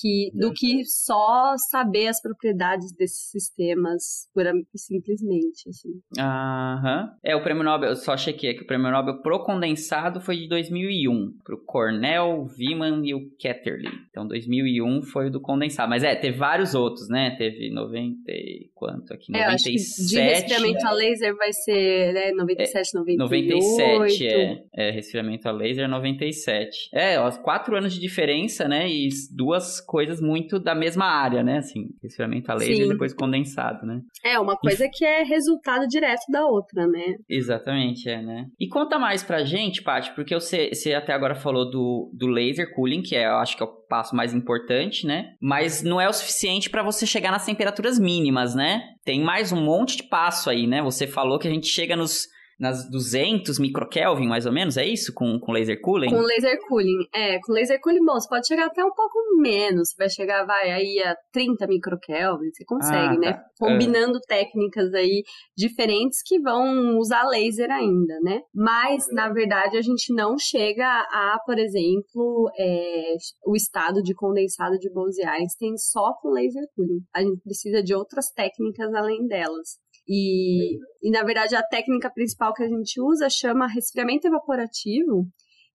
[0.00, 5.90] que, do que só saber as propriedades desses sistemas pura, simplesmente, assim.
[6.18, 7.10] Aham.
[7.22, 10.48] É, o prêmio Nobel, eu só chequei aqui, o prêmio Nobel pro condensado foi de
[10.48, 13.88] 2001, pro Cornell, Wiman e o Ketterle.
[14.10, 15.90] Então, 2001 foi o do condensado.
[15.90, 17.36] Mas é, teve vários outros, né?
[17.36, 19.30] Teve 90 e quanto aqui?
[19.30, 19.38] 97.
[19.38, 23.18] É, acho que de resfriamento a laser vai ser, né, 97, é, 98.
[23.18, 24.64] 97, é.
[24.74, 26.88] É, resfriamento a laser 97.
[26.92, 28.88] É, ó, quatro anos de diferença, né?
[28.88, 31.58] E duas coisas muito da mesma área, né?
[31.58, 34.00] Assim, resfriamento a laser e depois condensado, né?
[34.24, 34.90] É, uma coisa e...
[34.90, 37.14] que é resultado direto da outra, né?
[37.28, 38.46] Exatamente, é, né?
[38.58, 42.74] E conta mais pra gente, Paty, porque você, você até agora falou do, do laser
[42.74, 45.34] cooling, que é, eu acho que é o passo mais importante, né?
[45.40, 48.82] Mas não é o suficiente para você chegar nas temperaturas mínimas, né?
[49.04, 50.82] Tem mais um monte de passo aí, né?
[50.82, 55.12] Você falou que a gente chega nos nas 200 microkelvin, mais ou menos, é isso?
[55.12, 56.10] Com, com laser cooling?
[56.10, 57.38] Com laser cooling, é.
[57.40, 59.90] Com laser cooling, bom, você pode chegar até um pouco menos.
[59.90, 63.32] Você vai chegar, vai, aí a 30 microkelvin, você consegue, ah, né?
[63.32, 63.44] Tá.
[63.58, 64.26] Combinando é.
[64.26, 65.22] técnicas aí
[65.56, 68.40] diferentes que vão usar laser ainda, né?
[68.54, 73.14] Mas, na verdade, a gente não chega a, por exemplo, é,
[73.46, 77.00] o estado de condensado de Bose-Einstein só com laser cooling.
[77.14, 79.83] A gente precisa de outras técnicas além delas.
[80.06, 85.26] E, e, na verdade, a técnica principal que a gente usa chama resfriamento evaporativo.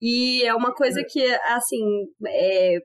[0.01, 1.21] E é uma coisa que,
[1.53, 1.83] assim,
[2.25, 2.77] é,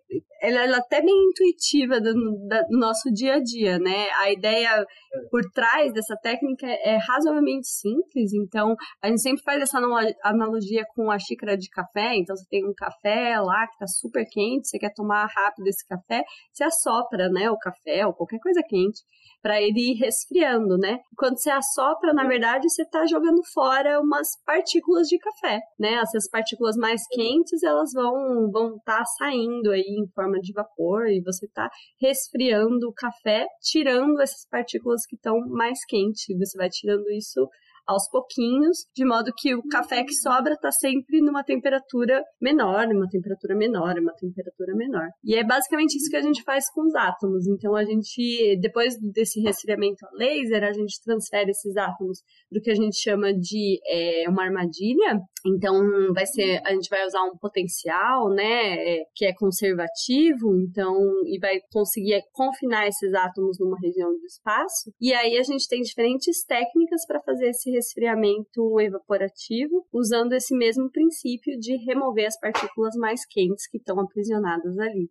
[0.42, 4.09] ela, ela é até bem intuitiva do, do, nosso dia a dia, né?
[4.18, 4.85] A ideia
[5.31, 9.79] por trás dessa técnica é razoavelmente simples, então a gente sempre faz essa
[10.24, 12.16] analogia com a xícara de café.
[12.16, 15.87] Então você tem um café lá que tá super quente, você quer tomar rápido esse
[15.87, 16.22] café,
[16.53, 19.03] você assopra, né, o café ou qualquer coisa quente
[19.40, 20.98] para ele ir resfriando, né?
[21.18, 25.94] Quando você assopra, na verdade, você está jogando fora umas partículas de café, né?
[25.96, 31.08] Essas partículas mais quentes, elas vão vão estar tá saindo aí em forma de vapor
[31.08, 36.26] e você está resfriando o café, tirando essas partículas que estão mais quentes.
[36.38, 37.48] Você vai tirando isso
[37.87, 43.09] aos pouquinhos, de modo que o café que sobra está sempre numa temperatura menor, numa
[43.09, 45.09] temperatura menor, uma temperatura menor.
[45.23, 47.47] E é basicamente isso que a gente faz com os átomos.
[47.47, 52.18] Então a gente, depois desse resfriamento a laser, a gente transfere esses átomos
[52.51, 55.20] do que a gente chama de é, uma armadilha.
[55.47, 55.75] Então
[56.14, 61.38] vai ser, a gente vai usar um potencial, né, é, que é conservativo, então e
[61.38, 64.90] vai conseguir confinar esses átomos numa região do espaço.
[64.99, 69.87] E aí a gente tem diferentes técnicas para fazer esse resfriamento evaporativo.
[69.92, 75.10] usando esse mesmo princípio de remover as partículas mais quentes que estão aprisionadas ali.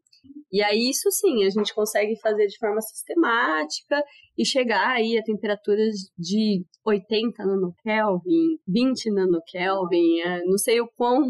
[0.52, 4.04] E aí, isso sim, a gente consegue fazer de forma sistemática
[4.38, 11.22] e chegar aí a temperaturas de 80 nanokelvin, 20 nanokelvin, é, não sei o quão,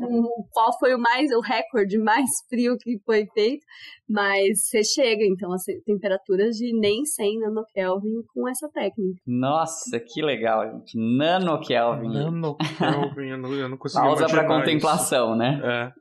[0.52, 3.64] qual foi o mais, o recorde mais frio que foi feito,
[4.10, 9.22] mas você chega, então, a temperaturas de nem 100 nanokelvin com essa técnica.
[9.26, 10.98] Nossa, que legal, gente.
[10.98, 12.10] Nanokelvin.
[12.10, 15.38] Nanokelvin, eu não, eu não consigo Pausa para contemplação, isso.
[15.38, 15.62] né?
[15.64, 15.94] É.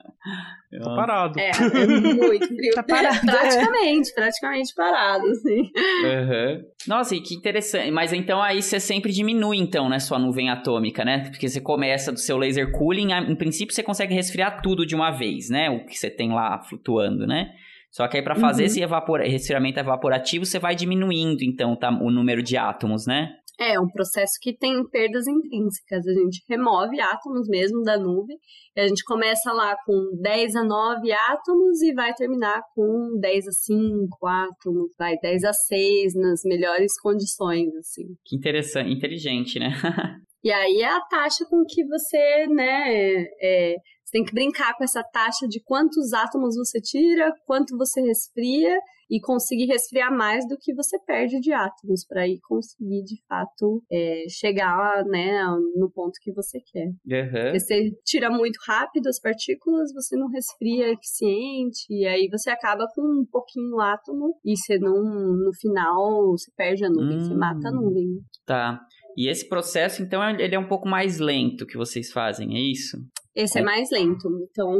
[0.80, 1.38] Tô parado.
[1.38, 2.74] É, é muito frio.
[2.74, 3.20] tá parado.
[3.26, 5.60] praticamente, praticamente parado, assim.
[5.60, 6.64] Uhum.
[6.86, 7.90] Nossa, e que interessante.
[7.90, 11.28] Mas então aí você sempre diminui, então, né, sua nuvem atômica, né?
[11.30, 15.10] Porque você começa do seu laser cooling, em princípio você consegue resfriar tudo de uma
[15.10, 15.68] vez, né?
[15.68, 17.50] O que você tem lá flutuando, né?
[17.90, 18.66] Só que aí para fazer uhum.
[18.66, 23.34] esse evapora resfriamento evaporativo, você vai diminuindo, então, tá, o número de átomos, né?
[23.62, 26.04] É, um processo que tem perdas intrínsecas.
[26.06, 28.36] A gente remove átomos mesmo da nuvem.
[28.74, 33.46] E a gente começa lá com 10 a 9 átomos e vai terminar com 10
[33.46, 38.06] a 5 átomos, vai 10 a 6 nas melhores condições, assim.
[38.24, 39.68] Que interessante, inteligente, né?
[40.42, 44.84] e aí é a taxa com que você, né, é, você tem que brincar com
[44.84, 48.76] essa taxa de quantos átomos você tira, quanto você resfria
[49.12, 53.84] e conseguir resfriar mais do que você perde de átomos para aí conseguir de fato
[53.92, 55.44] é, chegar né,
[55.76, 56.86] no ponto que você quer.
[56.86, 57.52] Uhum.
[57.52, 63.02] Você tira muito rápido as partículas, você não resfria eficiente e aí você acaba com
[63.02, 67.68] um pouquinho átomo e você não no final você perde a nuvem, hum, você mata
[67.68, 68.18] a nuvem.
[68.46, 68.80] Tá.
[69.14, 72.96] E esse processo, então, ele é um pouco mais lento que vocês fazem, é isso?
[73.34, 74.26] Esse é, é mais lento.
[74.50, 74.78] Então,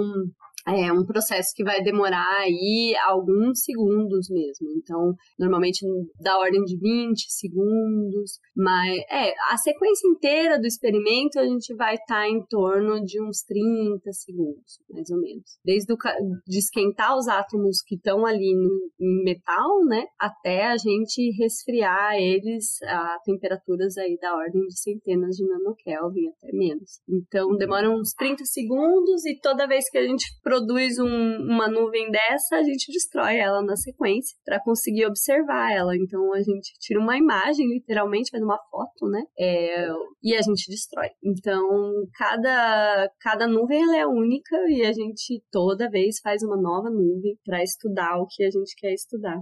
[0.67, 4.69] é um processo que vai demorar aí alguns segundos mesmo.
[4.77, 5.85] Então, normalmente
[6.21, 11.95] da ordem de 20 segundos, mas é, a sequência inteira do experimento a gente vai
[11.95, 15.59] estar tá em torno de uns 30 segundos, mais ou menos.
[15.65, 15.97] Desde o,
[16.47, 22.81] de esquentar os átomos que estão ali no metal, né, até a gente resfriar eles
[22.83, 27.01] a temperaturas aí da ordem de centenas de nanokelvin, até menos.
[27.09, 32.11] Então, demora uns 30 segundos e toda vez que a gente produz um, uma nuvem
[32.11, 35.97] dessa, a gente destrói ela na sequência para conseguir observar ela.
[35.97, 39.23] Então a gente tira uma imagem, literalmente, faz uma foto, né?
[39.39, 39.89] É,
[40.23, 41.09] e a gente destrói.
[41.25, 41.67] Então
[42.19, 47.35] cada, cada nuvem ela é única e a gente toda vez faz uma nova nuvem
[47.47, 49.39] para estudar o que a gente quer estudar.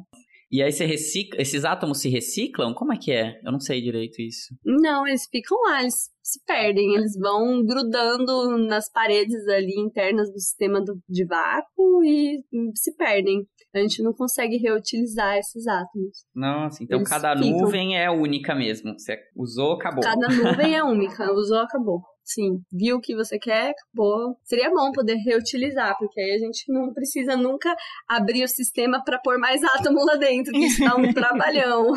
[0.50, 2.74] E aí você recicla, esses átomos se reciclam?
[2.74, 3.40] Como é que é?
[3.44, 4.54] Eu não sei direito isso.
[4.64, 10.40] Não, eles ficam lá, eles se perdem, eles vão grudando nas paredes ali internas do
[10.40, 12.42] sistema do, de vácuo e
[12.74, 13.46] se perdem.
[13.72, 16.24] A gente não consegue reutilizar esses átomos.
[16.34, 17.50] Nossa, então eles cada ficam.
[17.50, 18.92] nuvem é única mesmo.
[18.98, 20.02] Você usou, acabou.
[20.02, 22.02] Cada nuvem é única, usou, acabou.
[22.24, 24.36] Sim, viu o que você quer, acabou.
[24.44, 27.74] Seria bom poder reutilizar, porque aí a gente não precisa nunca
[28.08, 31.92] abrir o sistema para pôr mais átomo lá dentro, que isso dá um trabalhão.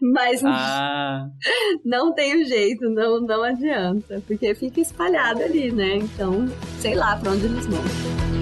[0.00, 1.26] Mas ah.
[1.84, 5.96] não tem jeito, não, não adianta, porque fica espalhado ali, né?
[5.96, 6.46] Então,
[6.80, 8.41] sei lá para onde eles vão.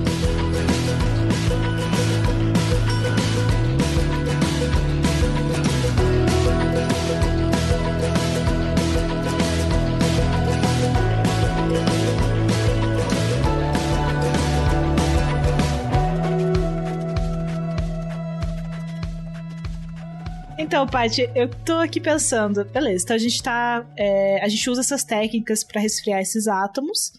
[20.71, 23.85] Então, Paty, eu tô aqui pensando, beleza, então a gente tá.
[23.99, 27.11] É, a gente usa essas técnicas para resfriar esses átomos.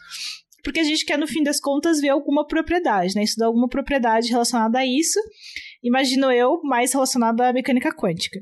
[0.64, 3.24] Porque a gente quer, no fim das contas, ver alguma propriedade, né?
[3.24, 5.20] Estudar alguma propriedade relacionada a isso.
[5.84, 8.39] Imagino eu, mais relacionada à mecânica quântica.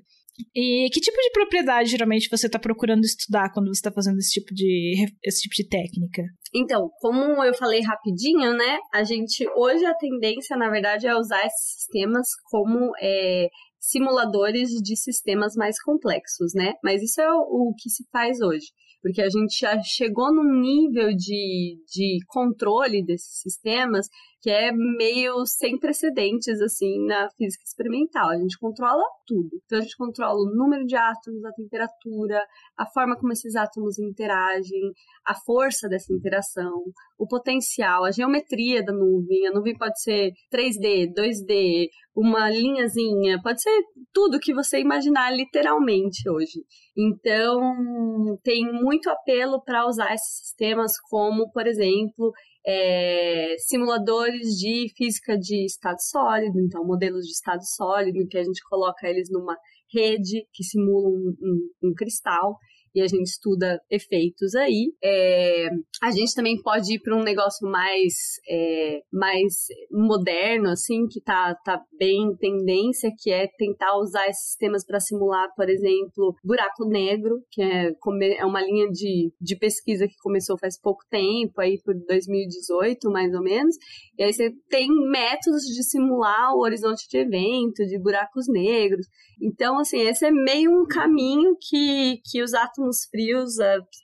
[0.55, 4.29] E que tipo de propriedade geralmente você está procurando estudar quando você está fazendo esse
[4.29, 6.21] tipo de esse tipo de técnica?
[6.53, 8.77] Então, como eu falei rapidinho, né?
[8.93, 13.47] A gente hoje a tendência, na verdade, é usar esses sistemas como é,
[13.79, 16.73] simuladores de sistemas mais complexos, né?
[16.83, 18.67] Mas isso é o, o que se faz hoje
[19.01, 24.07] porque a gente já chegou num nível de, de controle desses sistemas
[24.41, 28.29] que é meio sem precedentes, assim, na física experimental.
[28.29, 29.49] A gente controla tudo.
[29.65, 32.41] Então, a gente controla o número de átomos, a temperatura,
[32.77, 34.91] a forma como esses átomos interagem,
[35.25, 36.83] a força dessa interação,
[37.17, 39.47] o potencial, a geometria da nuvem.
[39.47, 43.81] A nuvem pode ser 3D, 2D, uma linhazinha, pode ser
[44.13, 46.63] tudo que você imaginar literalmente hoje.
[46.97, 52.31] Então, tem muito apelo para usar esses sistemas como, por exemplo,
[52.69, 58.61] é, simuladores de física de estado sólido, então modelos de estado sólido, que a gente
[58.69, 59.57] coloca eles numa
[59.91, 62.57] rede que simula um, um, um cristal.
[62.93, 64.93] E a gente estuda efeitos aí.
[65.03, 65.69] É,
[66.01, 68.13] a gente também pode ir para um negócio mais,
[68.49, 74.49] é, mais moderno, assim, que tá, tá bem em tendência, que é tentar usar esses
[74.49, 77.91] sistemas para simular, por exemplo, buraco negro, que é,
[78.37, 83.33] é uma linha de, de pesquisa que começou faz pouco tempo, aí por 2018, mais
[83.33, 83.75] ou menos.
[84.17, 89.07] E aí você tem métodos de simular o horizonte de evento, de buracos negros.
[89.41, 93.55] Então, assim, esse é meio um caminho que, que os átomos frios,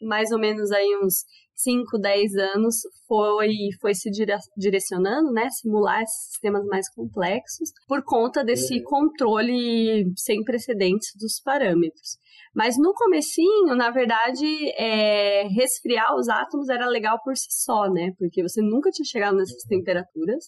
[0.02, 1.24] mais ou menos aí uns
[1.56, 2.76] 5, 10 anos,
[3.08, 4.10] foi, foi se
[4.58, 5.50] direcionando, né?
[5.50, 8.84] Simular esses sistemas mais complexos, por conta desse uhum.
[8.84, 12.18] controle sem precedentes dos parâmetros.
[12.54, 14.46] Mas no comecinho, na verdade,
[14.78, 18.12] é, resfriar os átomos era legal por si só, né?
[18.18, 20.46] Porque você nunca tinha chegado nessas temperaturas.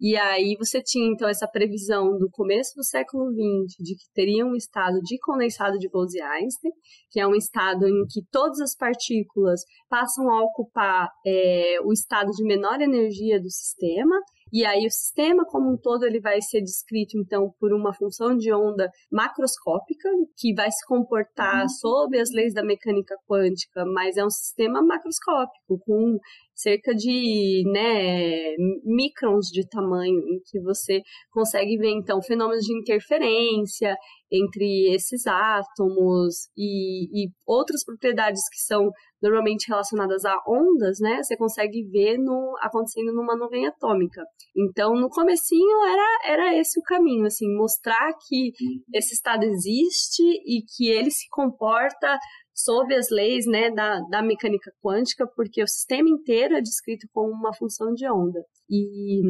[0.00, 4.46] E aí você tinha então essa previsão do começo do século XX de que teria
[4.46, 6.72] um estado de condensado de Bose-Einstein,
[7.10, 12.30] que é um estado em que todas as partículas passam a ocupar é, o estado
[12.30, 14.16] de menor energia do sistema
[14.52, 18.36] e aí o sistema como um todo ele vai ser descrito então por uma função
[18.36, 21.68] de onda macroscópica que vai se comportar uhum.
[21.68, 26.18] sob as leis da mecânica quântica, mas é um sistema macroscópico com
[26.58, 31.00] cerca de né, microns de tamanho, em que você
[31.30, 33.94] consegue ver então fenômenos de interferência
[34.30, 38.90] entre esses átomos e, e outras propriedades que são
[39.22, 41.22] normalmente relacionadas a ondas, né?
[41.22, 44.22] Você consegue ver no, acontecendo numa nuvem atômica.
[44.56, 48.52] Então, no comecinho era, era esse o caminho, assim, mostrar que
[48.94, 52.18] esse estado existe e que ele se comporta
[52.58, 57.32] sob as leis né, da, da mecânica quântica, porque o sistema inteiro é descrito como
[57.32, 58.40] uma função de onda.
[58.68, 59.20] E,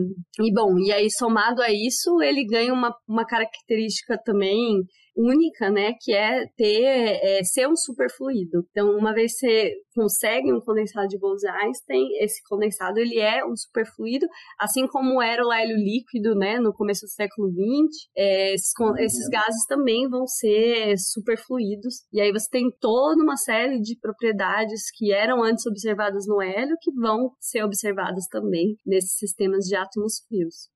[0.41, 4.83] e bom, e aí somado a isso, ele ganha uma, uma característica também
[5.19, 8.65] única, né, que é ter é, ser um superfluido.
[8.71, 14.27] Então, uma vez você consegue um condensado de Bose-Einstein, esse condensado ele é um superfluido,
[14.61, 18.09] assim como era o hélio líquido, né, no começo do século XX.
[18.17, 22.05] É, esses, esses gases também vão ser superfluidos.
[22.13, 26.77] E aí você tem toda uma série de propriedades que eram antes observadas no hélio
[26.81, 30.69] que vão ser observadas também nesses sistemas de átomos frios.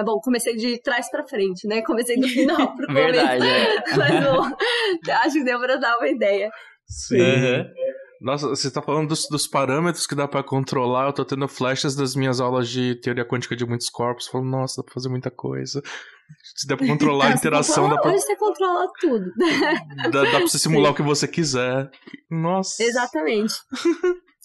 [0.00, 1.82] Mas bom, comecei de trás para frente, né?
[1.82, 3.12] Comecei do final pro começo.
[3.12, 3.82] Verdade, é.
[3.96, 4.56] Mas bom,
[5.12, 6.50] acho que deu para dar uma ideia.
[6.88, 7.20] Sim.
[7.20, 7.64] Uhum.
[8.22, 11.06] Nossa, você tá falando dos, dos parâmetros que dá para controlar.
[11.06, 14.26] Eu tô tendo flashes das minhas aulas de teoria quântica de muitos corpos.
[14.26, 15.82] Falando, nossa, dá pra fazer muita coisa.
[16.54, 17.88] Se dá pra controlar a interação.
[17.88, 18.12] Dá pra...
[18.12, 19.24] Hoje você controla tudo.
[20.10, 20.92] Dá, dá pra você simular Sim.
[20.92, 21.90] o que você quiser.
[22.30, 22.82] Nossa.
[22.82, 23.54] Exatamente.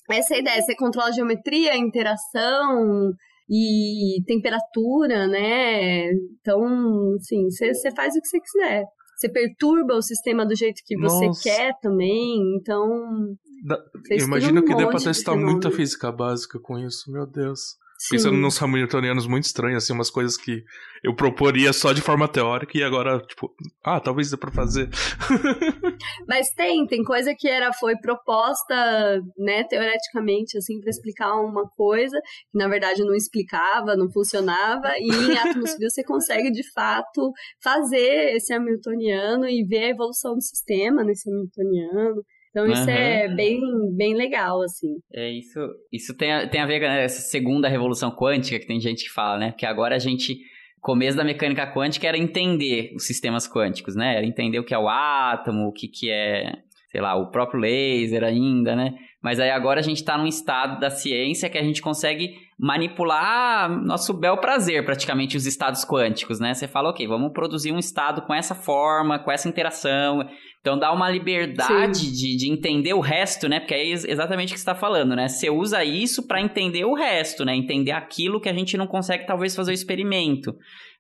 [0.09, 0.61] Essa é a ideia.
[0.61, 3.13] Você controla a geometria, a interação,
[3.49, 6.11] e temperatura, né?
[6.39, 8.83] Então, assim, você faz o que você quiser.
[9.15, 11.43] Você perturba o sistema do jeito que você Nossa.
[11.43, 13.35] quer também, então.
[13.63, 13.79] Da,
[14.11, 17.77] imagino um que dê pra testar muita física básica com isso, meu Deus.
[18.05, 18.17] Sim.
[18.17, 20.63] Pensando nos hamiltonianos muito estranhos, assim, umas coisas que
[21.03, 23.51] eu proporia só de forma teórica e agora, tipo,
[23.83, 24.89] ah, talvez dê pra fazer.
[26.27, 32.19] Mas tem, tem coisa que era, foi proposta, né, teoreticamente, assim, para explicar uma coisa,
[32.51, 37.31] que na verdade não explicava, não funcionava, e em frios você consegue, de fato,
[37.63, 42.23] fazer esse hamiltoniano e ver a evolução do sistema nesse hamiltoniano.
[42.55, 42.89] Então isso uhum.
[42.89, 43.59] é bem,
[43.97, 44.95] bem legal, assim.
[45.13, 45.59] É isso.
[45.91, 49.11] Isso tem a, tem a ver com essa segunda revolução quântica que tem gente que
[49.11, 49.51] fala, né?
[49.51, 50.37] Porque agora a gente
[50.79, 54.15] começo da mecânica quântica era entender os sistemas quânticos, né?
[54.15, 57.59] Era entender o que é o átomo, o que, que é, sei lá, o próprio
[57.59, 58.93] laser ainda, né?
[59.21, 63.69] Mas aí agora a gente está num estado da ciência que a gente consegue manipular
[63.83, 66.53] nosso bel prazer, praticamente, os estados quânticos, né?
[66.53, 70.25] Você fala, ok, vamos produzir um estado com essa forma, com essa interação.
[70.65, 73.59] Então dá uma liberdade de, de entender o resto, né?
[73.59, 75.27] Porque é exatamente o que você está falando, né?
[75.27, 77.55] Você usa isso para entender o resto, né?
[77.55, 80.55] Entender aquilo que a gente não consegue, talvez, fazer o experimento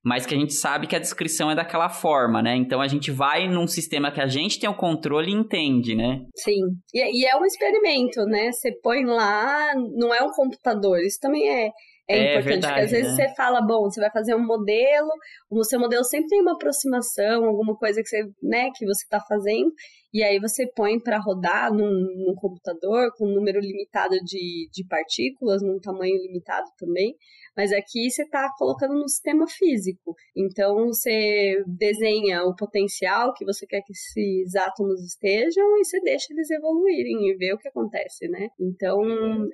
[0.07, 2.55] mas que a gente sabe que a descrição é daquela forma, né?
[2.55, 6.19] Então a gente vai num sistema que a gente tem o controle e entende, né?
[6.35, 6.61] Sim.
[6.93, 8.51] E, e é um experimento, né?
[8.51, 10.99] Você põe lá, não é um computador.
[10.99, 11.71] Isso também é,
[12.07, 13.27] é, é importante, verdade, porque às vezes né?
[13.27, 15.09] você fala, bom, você vai fazer um modelo,
[15.49, 19.19] o seu modelo sempre tem uma aproximação, alguma coisa que você, né, que você está
[19.19, 19.71] fazendo,
[20.13, 24.87] e aí você põe para rodar num, num, computador com um número limitado de, de
[24.87, 27.15] partículas, num tamanho limitado também.
[27.55, 30.15] Mas aqui você está colocando no sistema físico.
[30.35, 36.33] Então você desenha o potencial que você quer que esses átomos estejam e você deixa
[36.33, 38.49] eles evoluírem e vê o que acontece, né?
[38.59, 39.01] Então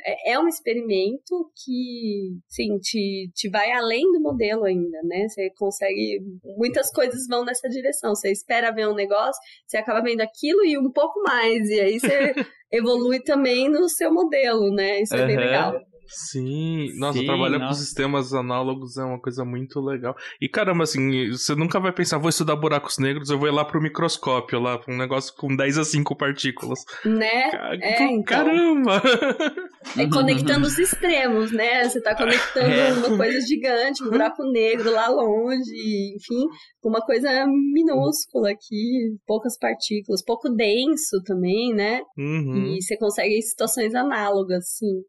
[0.05, 5.27] é, é um experimento que, sim, te, te vai além do modelo ainda, né?
[5.27, 6.19] Você consegue.
[6.57, 8.15] Muitas coisas vão nessa direção.
[8.15, 11.69] Você espera ver um negócio, você acaba vendo aquilo e um pouco mais.
[11.69, 12.33] E aí você
[12.71, 15.01] evolui também no seu modelo, né?
[15.01, 15.27] Isso é uhum.
[15.27, 15.90] bem legal.
[16.11, 17.79] Sim, nossa, Sim, trabalhar nossa.
[17.79, 20.15] com sistemas análogos é uma coisa muito legal.
[20.41, 23.63] E caramba, assim, você nunca vai pensar, vou estudar buracos negros, eu vou ir lá
[23.63, 26.79] pro microscópio, lá, um negócio com 10 a 5 partículas.
[27.05, 27.49] Né?
[27.51, 28.23] Car é, então.
[28.23, 29.01] Caramba!
[29.97, 31.89] É conectando os extremos, né?
[31.89, 32.93] Você tá conectando é.
[32.93, 36.45] uma coisa gigante, um buraco negro lá longe, enfim,
[36.79, 41.99] com uma coisa minúscula aqui, poucas partículas, pouco denso também, né?
[42.15, 42.75] Uhum.
[42.75, 45.01] E você consegue situações análogas, sim.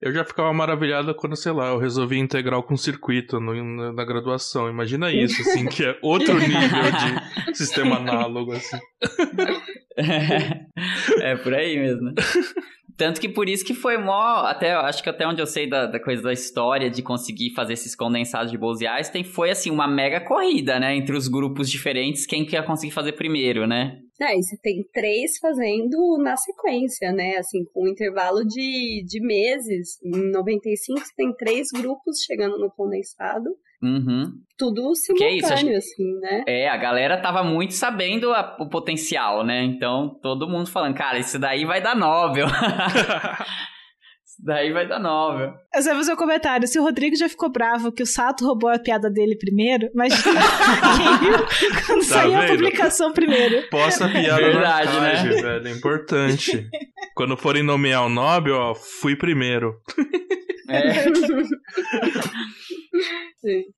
[0.00, 4.68] Eu já ficava maravilhado quando, sei lá, eu resolvi integral com circuito no, na graduação.
[4.68, 8.78] Imagina isso, assim, que é outro nível de sistema análogo, assim.
[9.96, 12.12] É, é por aí mesmo.
[12.96, 15.86] Tanto que por isso que foi mó, até, acho que até onde eu sei da,
[15.86, 20.20] da coisa da história de conseguir fazer esses condensados de Bose-Einstein, foi assim, uma mega
[20.20, 23.98] corrida, né, entre os grupos diferentes, quem que ia conseguir fazer primeiro, né?
[24.20, 27.36] É, e você tem três fazendo na sequência, né?
[27.36, 29.98] Assim, com um intervalo de, de meses.
[30.02, 33.50] Em 95, você tem três grupos chegando no condensado.
[33.80, 34.32] Uhum.
[34.56, 36.42] Tudo simultâneo, é assim, né?
[36.48, 39.62] É, a galera tava muito sabendo a, o potencial, né?
[39.62, 42.48] Então, todo mundo falando, cara, isso daí vai dar Nobel.
[44.40, 45.52] Daí vai dar nove.
[45.74, 46.68] Eu só vou fazer um comentário.
[46.68, 50.14] Se o Rodrigo já ficou bravo que o Sato roubou a piada dele primeiro, mas
[50.22, 51.38] quem viu
[51.86, 52.44] quando tá saiu vendo?
[52.44, 53.68] a publicação primeiro.
[53.68, 55.42] Posta a piada Verdade, no archive, né?
[55.42, 55.68] velho.
[55.68, 56.68] É importante.
[57.16, 59.74] quando forem nomear o Nobel, ó, fui primeiro.
[60.68, 61.04] É.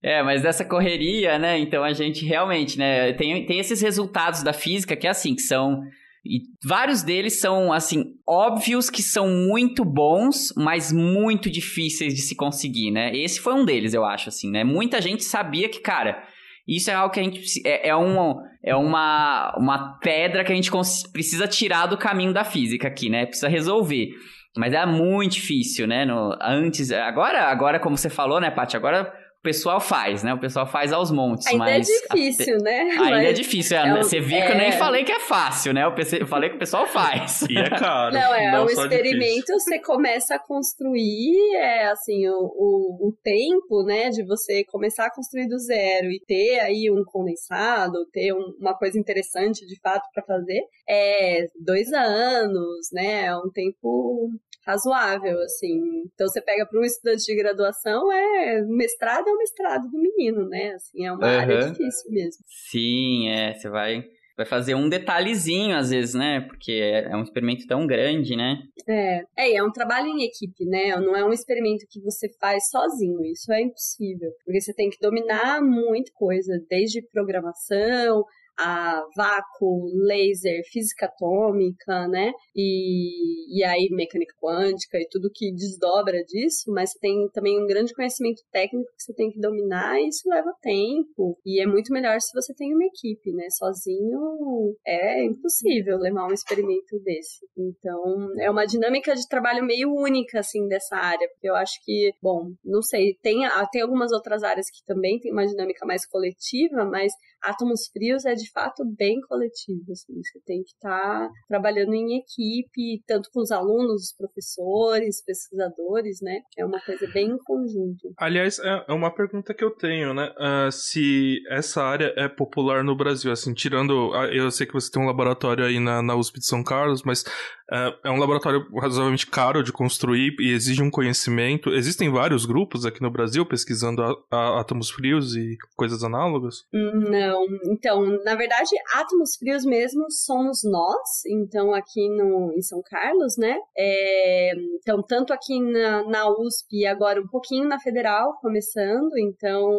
[0.02, 1.58] É, mas dessa correria, né?
[1.58, 3.12] Então a gente realmente, né?
[3.12, 5.82] Tem, tem esses resultados da física que é assim, que são
[6.24, 12.36] e vários deles são, assim, óbvios que são muito bons, mas muito difíceis de se
[12.36, 13.16] conseguir, né?
[13.16, 14.62] Esse foi um deles, eu acho, assim, né?
[14.62, 16.22] Muita gente sabia que, cara,
[16.68, 17.66] isso é algo que a gente.
[17.66, 20.70] É, é, um, é uma, uma pedra que a gente
[21.12, 23.24] precisa tirar do caminho da física aqui, né?
[23.24, 24.10] Precisa resolver.
[24.56, 26.04] Mas é muito difícil, né?
[26.04, 26.90] No, antes.
[26.92, 28.76] Agora, agora, como você falou, né, Paty?
[28.76, 30.34] Agora o pessoal faz, né?
[30.34, 31.88] O pessoal faz aos montes, ainda é mas...
[31.88, 32.62] é difícil, até...
[32.62, 32.90] né?
[32.90, 34.46] Ainda mas é difícil, é, você viu é...
[34.46, 34.72] que eu nem é.
[34.72, 35.82] falei que é fácil, né?
[35.84, 37.42] Eu falei que o pessoal faz.
[37.48, 38.12] E é caro.
[38.12, 39.58] Não, é não um experimento, difícil.
[39.60, 45.14] você começa a construir, é assim, o, o, o, tempo, né, de você começar a
[45.14, 50.06] construir do zero e ter aí um condensado, ter um, uma coisa interessante de fato
[50.12, 53.24] para fazer, é dois anos, né?
[53.24, 54.30] É um tempo
[54.66, 56.02] razoável, assim.
[56.14, 60.48] Então você pega para um estudante de graduação, é mestrado é o mestrado do menino,
[60.48, 60.72] né?
[60.74, 61.38] Assim, é uma uhum.
[61.40, 62.44] área difícil mesmo.
[62.46, 64.04] Sim, é, você vai
[64.40, 66.40] vai fazer um detalhezinho às vezes, né?
[66.40, 68.56] Porque é, é um experimento tão grande, né?
[68.88, 70.96] É, é, é um trabalho em equipe, né?
[70.96, 74.98] Não é um experimento que você faz sozinho, isso é impossível, porque você tem que
[74.98, 78.24] dominar muita coisa, desde programação,
[78.60, 82.30] a vácuo, laser, física atômica, né?
[82.54, 87.94] E, e aí mecânica quântica e tudo que desdobra disso, mas tem também um grande
[87.94, 91.38] conhecimento técnico que você tem que dominar e isso leva tempo.
[91.44, 93.46] E é muito melhor se você tem uma equipe, né?
[93.50, 97.46] Sozinho é impossível levar um experimento desse.
[97.56, 102.12] Então, é uma dinâmica de trabalho meio única, assim, dessa área, porque eu acho que,
[102.22, 103.40] bom, não sei, tem,
[103.72, 108.34] tem algumas outras áreas que também tem uma dinâmica mais coletiva, mas átomos frios é
[108.50, 113.40] de fato bem coletivo, assim, você tem que estar tá trabalhando em equipe, tanto com
[113.40, 116.40] os alunos, os professores, pesquisadores, né?
[116.58, 118.12] É uma coisa bem em conjunto.
[118.18, 120.32] Aliás, é, é uma pergunta que eu tenho, né?
[120.36, 124.14] Uh, se essa área é popular no Brasil, assim, tirando.
[124.32, 127.22] Eu sei que você tem um laboratório aí na, na USP de São Carlos, mas
[127.22, 131.70] uh, é um laboratório razoavelmente caro de construir e exige um conhecimento.
[131.70, 136.64] Existem vários grupos aqui no Brasil pesquisando a, a átomos frios e coisas análogas?
[136.72, 137.46] Não.
[137.66, 143.58] Então, na verdade, átomos frios mesmo somos nós, então aqui no, em São Carlos, né?
[143.76, 149.76] É, então, tanto aqui na, na USP e agora um pouquinho na Federal, começando, então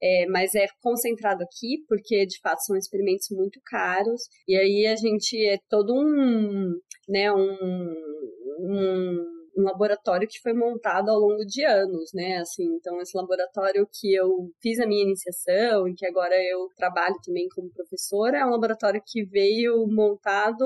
[0.00, 4.94] é, mas é concentrado aqui porque de fato são experimentos muito caros e aí a
[4.94, 6.78] gente é todo um,
[7.08, 7.94] né, um,
[8.60, 12.38] um um laboratório que foi montado ao longo de anos, né?
[12.38, 17.16] Assim, então esse laboratório que eu fiz a minha iniciação e que agora eu trabalho
[17.24, 20.64] também como professora é um laboratório que veio montado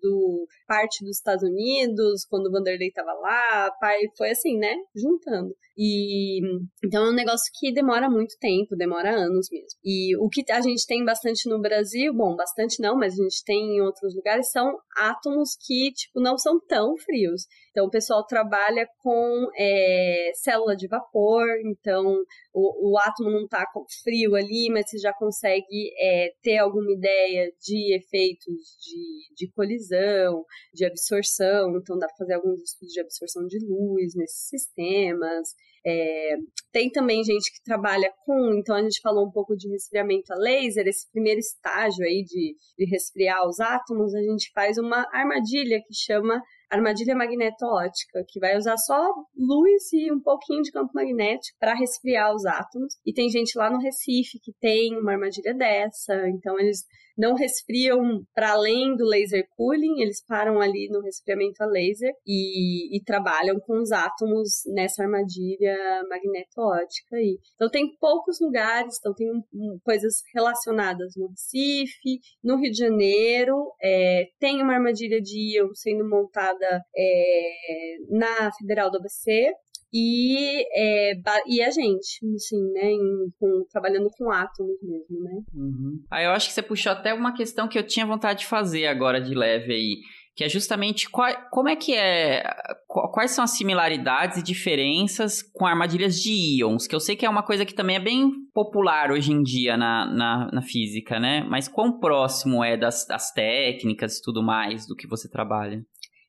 [0.00, 4.74] do parte dos Estados Unidos quando o Vanderlei estava lá, pai foi assim, né?
[4.94, 5.54] Juntando.
[5.76, 6.40] E
[6.84, 9.78] então é um negócio que demora muito tempo, demora anos mesmo.
[9.84, 13.42] E o que a gente tem bastante no Brasil, bom, bastante não, mas a gente
[13.44, 17.42] tem em outros lugares, são átomos que, tipo, não são tão frios.
[17.74, 22.06] Então, o pessoal trabalha com é, célula de vapor, então
[22.52, 23.66] o, o átomo não está
[24.04, 30.44] frio ali, mas você já consegue é, ter alguma ideia de efeitos de, de colisão,
[30.72, 35.48] de absorção, então dá para fazer alguns estudos de absorção de luz nesses sistemas.
[35.84, 36.36] É,
[36.72, 40.36] tem também gente que trabalha com, então a gente falou um pouco de resfriamento a
[40.36, 45.82] laser, esse primeiro estágio aí de, de resfriar os átomos, a gente faz uma armadilha
[45.84, 46.40] que chama
[46.74, 52.34] armadilha magneto-ótica, que vai usar só luz e um pouquinho de campo magnético para resfriar
[52.34, 52.94] os átomos.
[53.04, 56.84] E tem gente lá no Recife que tem uma armadilha dessa, então eles
[57.16, 62.96] não resfriam para além do laser cooling, eles param ali no resfriamento a laser e,
[62.96, 65.76] e trabalham com os átomos nessa armadilha
[66.08, 67.38] magneto-ótica aí.
[67.54, 73.72] Então tem poucos lugares, então tem um, coisas relacionadas no Recife, no Rio de Janeiro,
[73.82, 79.52] é, tem uma armadilha de íon sendo montada é, na Federal do ABC,
[79.96, 81.12] e, é,
[81.46, 85.40] e a gente, assim, né, em, com, trabalhando com átomos mesmo, né.
[85.54, 86.02] Uhum.
[86.10, 88.86] Ah, eu acho que você puxou até uma questão que eu tinha vontade de fazer
[88.86, 90.00] agora de leve aí,
[90.34, 92.42] que é justamente qual, como é que é,
[92.88, 97.30] quais são as similaridades e diferenças com armadilhas de íons, que eu sei que é
[97.30, 101.46] uma coisa que também é bem popular hoje em dia na, na, na física, né?
[101.48, 105.84] Mas quão próximo é das, das técnicas e tudo mais do que você trabalha?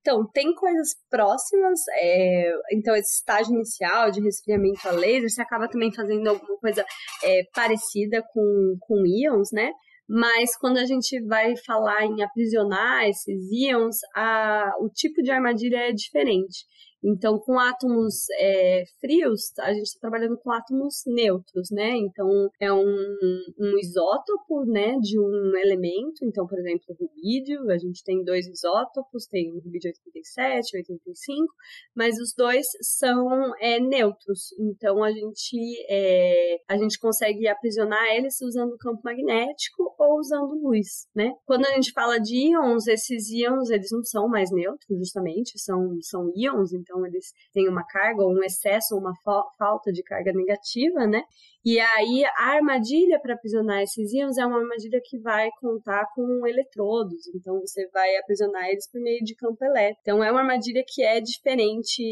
[0.05, 5.67] Então, tem coisas próximas, é, então esse estágio inicial de resfriamento a laser, você acaba
[5.67, 6.85] também fazendo alguma coisa
[7.23, 9.71] é, parecida com, com íons, né?
[10.07, 15.89] Mas quando a gente vai falar em aprisionar esses íons, a, o tipo de armadilha
[15.89, 16.65] é diferente.
[17.07, 21.91] Então, com átomos é, frios, a gente está trabalhando com átomos neutros, né?
[21.97, 23.15] Então, é um,
[23.59, 26.23] um isótopo, né, de um elemento.
[26.23, 31.53] Então, por exemplo, rubídio, a gente tem dois isótopos, tem o rubídio 87 e 85,
[31.95, 34.51] mas os dois são é, neutros.
[34.59, 41.07] Então, a gente, é, a gente consegue aprisionar eles usando campo magnético ou usando luz,
[41.15, 41.31] né?
[41.45, 45.99] Quando a gente fala de íons, esses íons, eles não são mais neutros, justamente, são,
[46.01, 50.03] são íons, então eles têm uma carga ou um excesso ou uma fa falta de
[50.03, 51.23] carga negativa, né?
[51.65, 56.45] E aí a armadilha para aprisionar esses íons é uma armadilha que vai contar com
[56.45, 60.01] eletrodos, então você vai aprisionar eles por meio de campo elétrico.
[60.01, 62.03] Então é uma armadilha que é diferente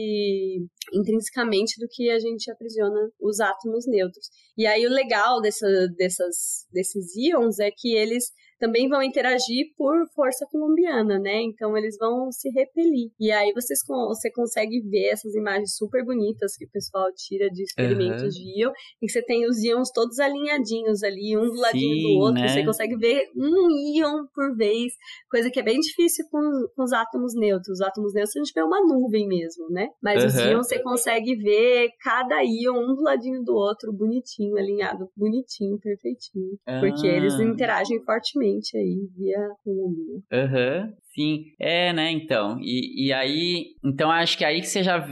[0.91, 4.27] intrinsecamente do que a gente aprisiona os átomos neutros.
[4.57, 8.31] E aí o legal dessa, dessas, desses íons é que eles
[8.63, 11.41] também vão interagir por força colombiana, né?
[11.41, 13.11] Então eles vão se repelir.
[13.19, 17.61] E aí vocês, você consegue ver essas imagens super bonitas que o pessoal tira de
[17.61, 18.29] experimentos uhum.
[18.29, 22.03] de íon, em que você tem os íons todos alinhadinhos ali, um do ladinho Sim,
[22.03, 22.41] do outro.
[22.41, 22.47] Né?
[22.47, 24.93] Você consegue ver um íon por vez,
[25.29, 26.39] coisa que é bem difícil com,
[26.73, 27.79] com os átomos neutros.
[27.79, 29.89] Os átomos neutros a gente vê uma nuvem mesmo, né?
[30.01, 30.29] Mas uhum.
[30.29, 35.77] os íons você consegue ver cada íon um do ladinho do outro, bonitinho, alinhado, bonitinho,
[35.79, 36.57] perfeitinho.
[36.65, 36.79] Ah.
[36.79, 40.21] Porque eles interagem fortemente aí via Colômbia.
[40.31, 41.45] Aham, uhum, sim.
[41.59, 42.57] É, né, então.
[42.61, 45.07] E, e aí, então acho que aí que você já,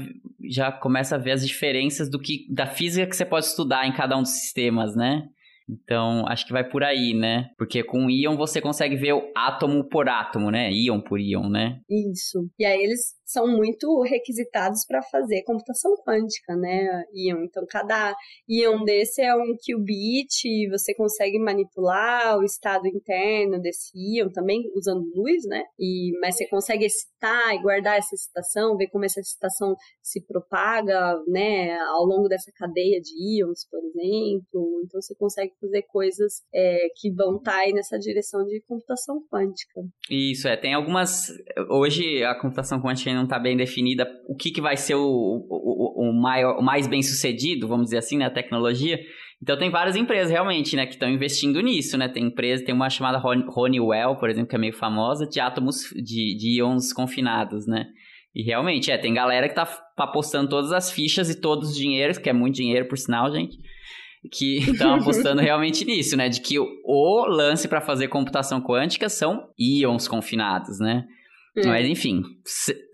[0.50, 3.94] já começa a ver as diferenças do que da física que você pode estudar em
[3.94, 5.28] cada um dos sistemas, né?
[5.70, 7.50] Então, acho que vai por aí, né?
[7.58, 10.70] Porque com íon você consegue ver o átomo por átomo, né?
[10.72, 11.80] Íon por íon, né?
[11.89, 12.50] Isso.
[12.60, 17.04] E aí eles são muito requisitados para fazer computação quântica, né?
[17.14, 17.44] Íon.
[17.44, 18.14] Então, cada
[18.48, 24.62] íon desse é um qubit, e você consegue manipular o estado interno desse íon também
[24.76, 25.64] usando luz, né?
[25.80, 31.18] E, mas você consegue excitar e guardar essa excitação, ver como essa excitação se propaga,
[31.28, 31.78] né?
[31.80, 34.82] Ao longo dessa cadeia de íons, por exemplo.
[34.84, 39.22] Então, você consegue fazer coisas é, que vão estar tá aí nessa direção de computação
[39.32, 39.82] quântica.
[40.10, 40.58] Isso, é.
[40.58, 41.28] Tem algumas.
[41.70, 46.09] Hoje a computação quântica não está bem definida o que, que vai ser o, o,
[46.09, 48.99] o, maior, o mais bem sucedido, vamos dizer assim, na né, tecnologia.
[49.41, 52.07] Então tem várias empresas realmente, né, que estão investindo nisso, né?
[52.07, 53.22] Tem empresa, tem uma chamada
[53.55, 57.88] Honeywell, por exemplo, que é meio famosa, de átomos de, de íons confinados, né?
[58.36, 59.67] E realmente, é, tem galera que tá
[59.97, 63.57] apostando todas as fichas e todos os dinheiros, que é muito dinheiro por sinal, gente,
[64.32, 66.30] que estão apostando realmente nisso, né?
[66.30, 71.05] De que o lance para fazer computação quântica são íons confinados, né?
[71.58, 71.64] Hum.
[71.66, 72.22] Mas enfim,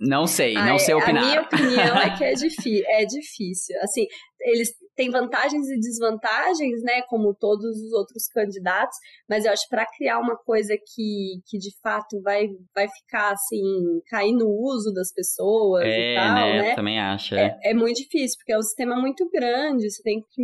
[0.02, 1.24] não sei, não sei opinar.
[1.24, 2.34] A minha opinião é que é,
[3.02, 3.76] é difícil.
[3.84, 4.06] Assim,
[4.40, 8.98] eles tem vantagens e desvantagens, né, como todos os outros candidatos,
[9.30, 13.62] mas eu acho para criar uma coisa que, que de fato vai, vai ficar assim,
[14.08, 16.62] cair no uso das pessoas é, e tal, né?
[16.62, 16.76] né?
[16.76, 17.36] Também acho.
[17.36, 17.58] É.
[17.64, 20.42] é, é muito difícil, porque é um sistema muito grande, você tem que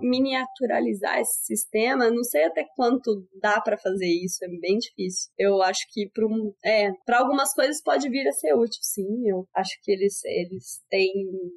[0.00, 2.10] miniaturizar esse sistema.
[2.10, 5.30] Não sei até quanto dá para fazer isso, é bem difícil.
[5.38, 9.28] Eu acho que para um, é, algumas coisas pode vir a ser útil, sim.
[9.28, 11.10] Eu acho que eles, eles têm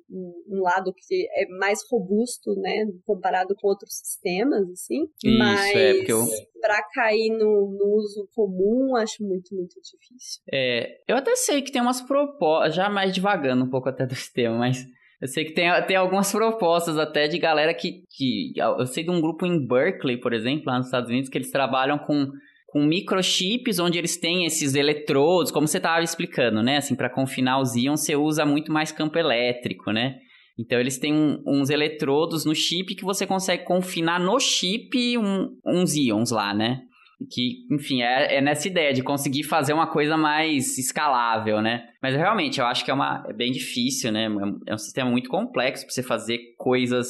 [0.10, 5.04] um, um lado que é mais robusto, né, comparado com outros sistemas, assim.
[5.24, 6.26] Isso, mas é, porque eu...
[6.60, 10.42] para cair no, no, uso comum, acho muito, muito difícil.
[10.52, 14.16] É, eu até sei que tem umas propostas, já mais devagando um pouco até do
[14.16, 14.86] sistema, mas
[15.22, 18.54] eu sei que tem, tem algumas propostas até de galera que, que.
[18.58, 21.52] Eu sei de um grupo em Berkeley, por exemplo, lá nos Estados Unidos, que eles
[21.52, 22.32] trabalham com,
[22.66, 26.78] com microchips, onde eles têm esses eletrodos, como você estava explicando, né?
[26.78, 30.18] Assim, para confinar os íons, você usa muito mais campo elétrico, né?
[30.62, 35.58] Então eles têm um, uns eletrodos no chip que você consegue confinar no chip um,
[35.66, 36.84] uns íons lá, né?
[37.30, 41.90] Que, enfim, é, é, nessa ideia de conseguir fazer uma coisa mais escalável, né?
[42.02, 44.28] Mas realmente, eu acho que é, uma, é bem difícil, né?
[44.68, 47.08] É um sistema muito complexo para você fazer coisas,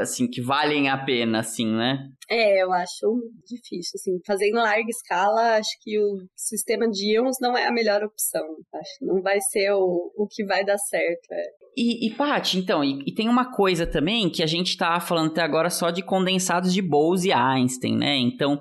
[0.00, 2.08] assim, que valem a pena, assim, né?
[2.28, 4.18] É, eu acho difícil, assim.
[4.26, 8.44] Fazer em larga escala, acho que o sistema de íons não é a melhor opção.
[8.74, 11.62] Acho que não vai ser o, o que vai dar certo, é.
[11.76, 15.30] E, e Paty, então, e, e, tem uma coisa também que a gente tá falando
[15.30, 18.18] até agora só de condensados de Bose e Einstein, né?
[18.18, 18.60] Então,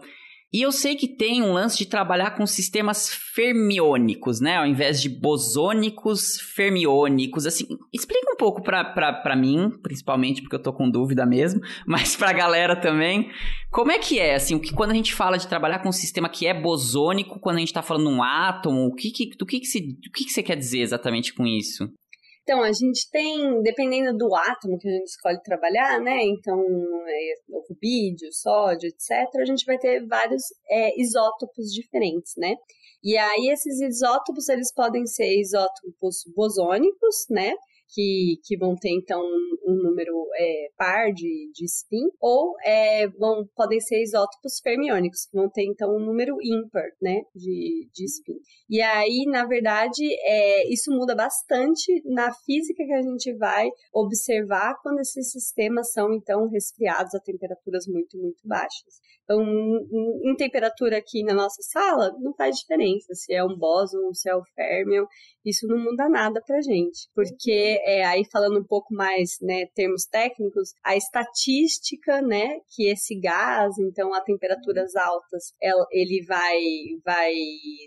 [0.53, 4.57] e eu sei que tem um lance de trabalhar com sistemas fermiônicos, né?
[4.57, 7.45] Ao invés de bosônicos, fermiônicos.
[7.45, 12.33] Assim, explica um pouco para mim, principalmente porque eu tô com dúvida mesmo, mas pra
[12.33, 13.31] galera também.
[13.71, 16.27] Como é que é, assim, que quando a gente fala de trabalhar com um sistema
[16.27, 19.61] que é bosônico, quando a gente tá falando um átomo, o que que, do que
[19.61, 21.89] que, se, o que que você quer dizer exatamente com isso?
[22.43, 26.23] Então, a gente tem, dependendo do átomo que a gente escolhe trabalhar, né?
[26.23, 26.59] Então,
[27.07, 32.55] é, o rubídio, sódio, etc., a gente vai ter vários é, isótopos diferentes, né?
[33.03, 37.53] E aí, esses isótopos, eles podem ser isótopos bosônicos, né?
[37.91, 43.45] Que, que vão ter então um, número é, par de, de spin, ou é, vão,
[43.55, 48.37] podem ser isótopos fermiônicos, que vão ter então um número ímpar né, de, de spin.
[48.69, 54.75] E aí, na verdade, é, isso muda bastante na física que a gente vai observar
[54.81, 59.01] quando esses sistemas são então resfriados a temperaturas muito, muito baixas.
[59.31, 59.41] Então,
[60.23, 64.35] em temperatura aqui na nossa sala, não faz diferença se é um bóson, se é
[64.35, 65.07] o férmio,
[65.45, 70.05] isso não muda nada pra gente, porque é, aí falando um pouco mais, né, termos
[70.05, 76.59] técnicos, a estatística, né, que esse gás, então a temperaturas altas, ela, ele vai,
[77.03, 77.33] vai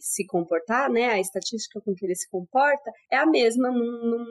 [0.01, 4.25] se comportar, né, a estatística com que ele se comporta é a mesma, não,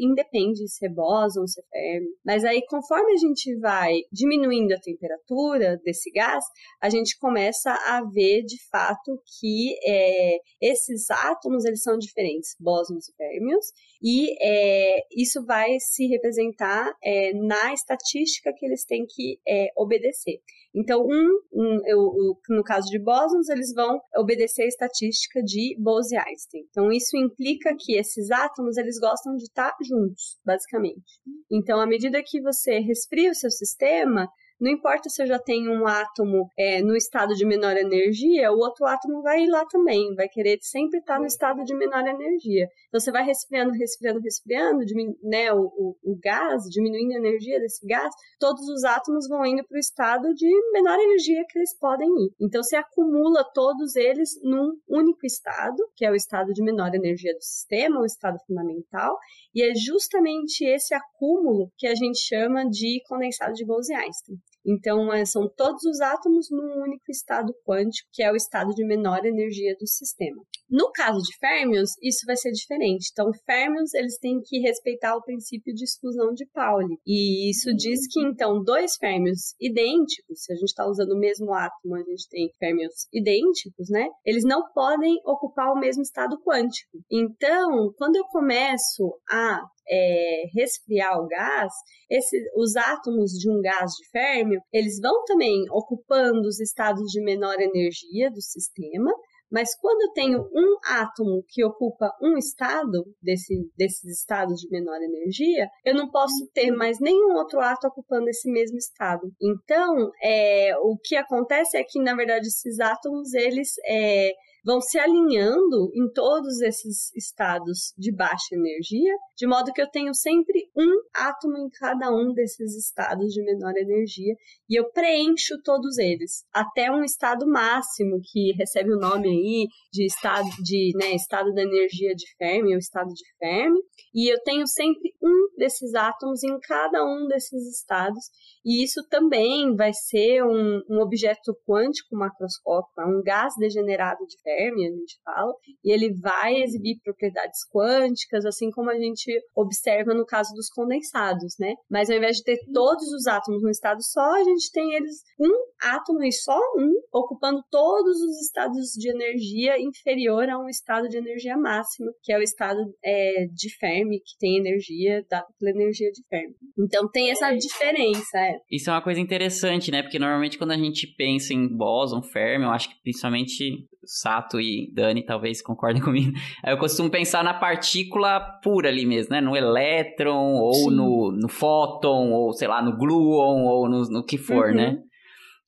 [0.00, 2.10] independe se é bóson, se é férmio.
[2.24, 6.44] Mas aí, conforme a gente vai diminuindo a temperatura desse gás,
[6.80, 13.08] a gente começa a ver de fato que é, esses átomos eles são diferentes, bósons
[13.08, 13.66] e férmios,
[14.02, 20.40] e é, isso vai se representar é, na estatística que eles têm que é, obedecer.
[20.74, 26.62] Então, um, um eu, no caso de bósons, eles vão obedecer a estatística de Bose-Einstein.
[26.70, 31.20] Então, isso implica que esses átomos eles gostam de estar juntos, basicamente.
[31.50, 34.28] Então, à medida que você resfria o seu sistema,
[34.62, 38.58] não importa se eu já tenho um átomo é, no estado de menor energia, o
[38.58, 42.68] outro átomo vai ir lá também, vai querer sempre estar no estado de menor energia.
[42.86, 44.84] Então você vai resfriando, resfriando, resfriando,
[45.24, 49.66] né, o, o, o gás, diminuindo a energia desse gás, todos os átomos vão indo
[49.66, 52.30] para o estado de menor energia que eles podem ir.
[52.40, 57.34] Então você acumula todos eles num único estado, que é o estado de menor energia
[57.34, 59.18] do sistema, o estado fundamental,
[59.52, 64.36] e é justamente esse acúmulo que a gente chama de condensado de Bose-Einstein.
[64.64, 68.84] Então, é, são todos os átomos num único estado quântico, que é o estado de
[68.84, 70.42] menor energia do sistema.
[70.72, 73.10] No caso de férmions, isso vai ser diferente.
[73.12, 76.96] Então, férmions, eles têm que respeitar o princípio de exclusão de Pauli.
[77.06, 81.52] E isso diz que, então, dois férmions idênticos, se a gente está usando o mesmo
[81.52, 84.08] átomo, a gente tem férmions idênticos, né?
[84.24, 86.98] Eles não podem ocupar o mesmo estado quântico.
[87.10, 91.72] Então, quando eu começo a é, resfriar o gás,
[92.10, 97.22] esse, os átomos de um gás de férmio, eles vão também ocupando os estados de
[97.22, 99.12] menor energia do sistema,
[99.52, 104.96] mas quando eu tenho um átomo que ocupa um estado desse, desses estados de menor
[105.02, 109.30] energia, eu não posso ter mais nenhum outro átomo ocupando esse mesmo estado.
[109.42, 114.32] Então, é, o que acontece é que, na verdade, esses átomos, eles é,
[114.64, 120.14] vão se alinhando em todos esses estados de baixa energia, de modo que eu tenho
[120.14, 124.34] sempre um átomo em cada um desses estados de menor energia
[124.68, 130.06] e eu preencho todos eles até um estado máximo que recebe o nome aí de
[130.06, 133.80] estado de né, estado da energia de Fermi ou estado de Fermi
[134.14, 138.24] e eu tenho sempre um desses átomos em cada um desses estados
[138.64, 144.40] e isso também vai ser um, um objeto quântico macroscópico, é um gás degenerado de
[144.40, 145.52] Fermi, a gente fala,
[145.84, 151.54] e ele vai exibir propriedades quânticas, assim como a gente observa no caso dos condensados,
[151.58, 151.74] né?
[151.90, 155.22] Mas ao invés de ter todos os átomos no estado só, a gente tem eles
[155.40, 155.52] um
[155.82, 161.16] átomo e só um, ocupando todos os estados de energia inferior a um estado de
[161.16, 166.10] energia máxima, que é o estado é, de Fermi, que tem energia dada pela energia
[166.10, 166.54] de Fermi.
[166.78, 168.56] Então tem essa diferença, é.
[168.70, 170.02] Isso é uma coisa interessante, né?
[170.02, 174.90] Porque normalmente quando a gente pensa em bóson, Fermi, eu acho que principalmente Sato e
[174.92, 176.32] Dani talvez concordem comigo.
[176.64, 179.40] Eu costumo pensar na partícula pura ali mesmo, né?
[179.40, 184.38] No elétron, ou no, no fóton, ou sei lá, no gluon, ou no, no que
[184.38, 184.74] for, uhum.
[184.74, 184.98] né?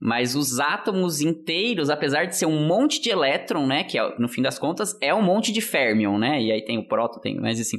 [0.00, 3.84] Mas os átomos inteiros, apesar de ser um monte de elétron, né?
[3.84, 6.42] Que é, no fim das contas é um monte de férmion, né?
[6.42, 7.78] E aí tem o próton, tem, mas assim,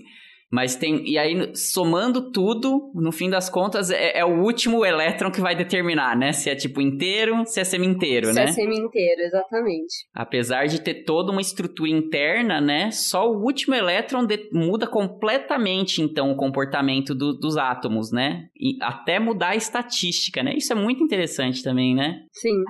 [0.52, 1.08] mas tem.
[1.08, 5.56] E aí, somando tudo, no fim das contas, é, é, o último elétron que vai
[5.56, 6.32] determinar, né?
[6.32, 8.48] Se é tipo inteiro, se é semi-inteiro, né?
[8.48, 10.08] Se é semi-inteiro, exatamente.
[10.14, 12.92] Apesar de ter toda uma estrutura interna, né?
[12.92, 18.48] Só o último elétron de, muda completamente, então, o comportamento do, dos átomos, né?
[18.56, 20.54] E até mudar a estatística, né?
[20.56, 22.22] Isso é muito interessante também, né?
[22.32, 22.64] Sim.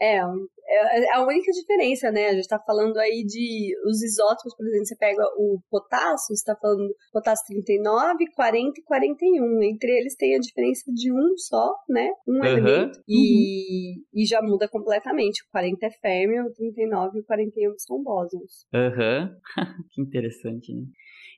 [0.00, 0.22] É,
[0.70, 2.28] é, é a única diferença, né?
[2.28, 6.34] A gente está falando aí de os isótopos, por exemplo, você pega o potássio, você
[6.34, 9.62] está falando potássio 39, 40 e 41.
[9.62, 12.08] Entre eles tem a diferença de um só, né?
[12.26, 12.44] Um uhum.
[12.44, 13.00] elemento.
[13.08, 14.04] E, uhum.
[14.14, 15.42] e já muda completamente.
[15.42, 18.66] O 40 é férmio, o 39 e o 41 são bósons.
[18.72, 19.30] Aham.
[19.58, 19.84] Uhum.
[19.90, 20.82] que interessante, né?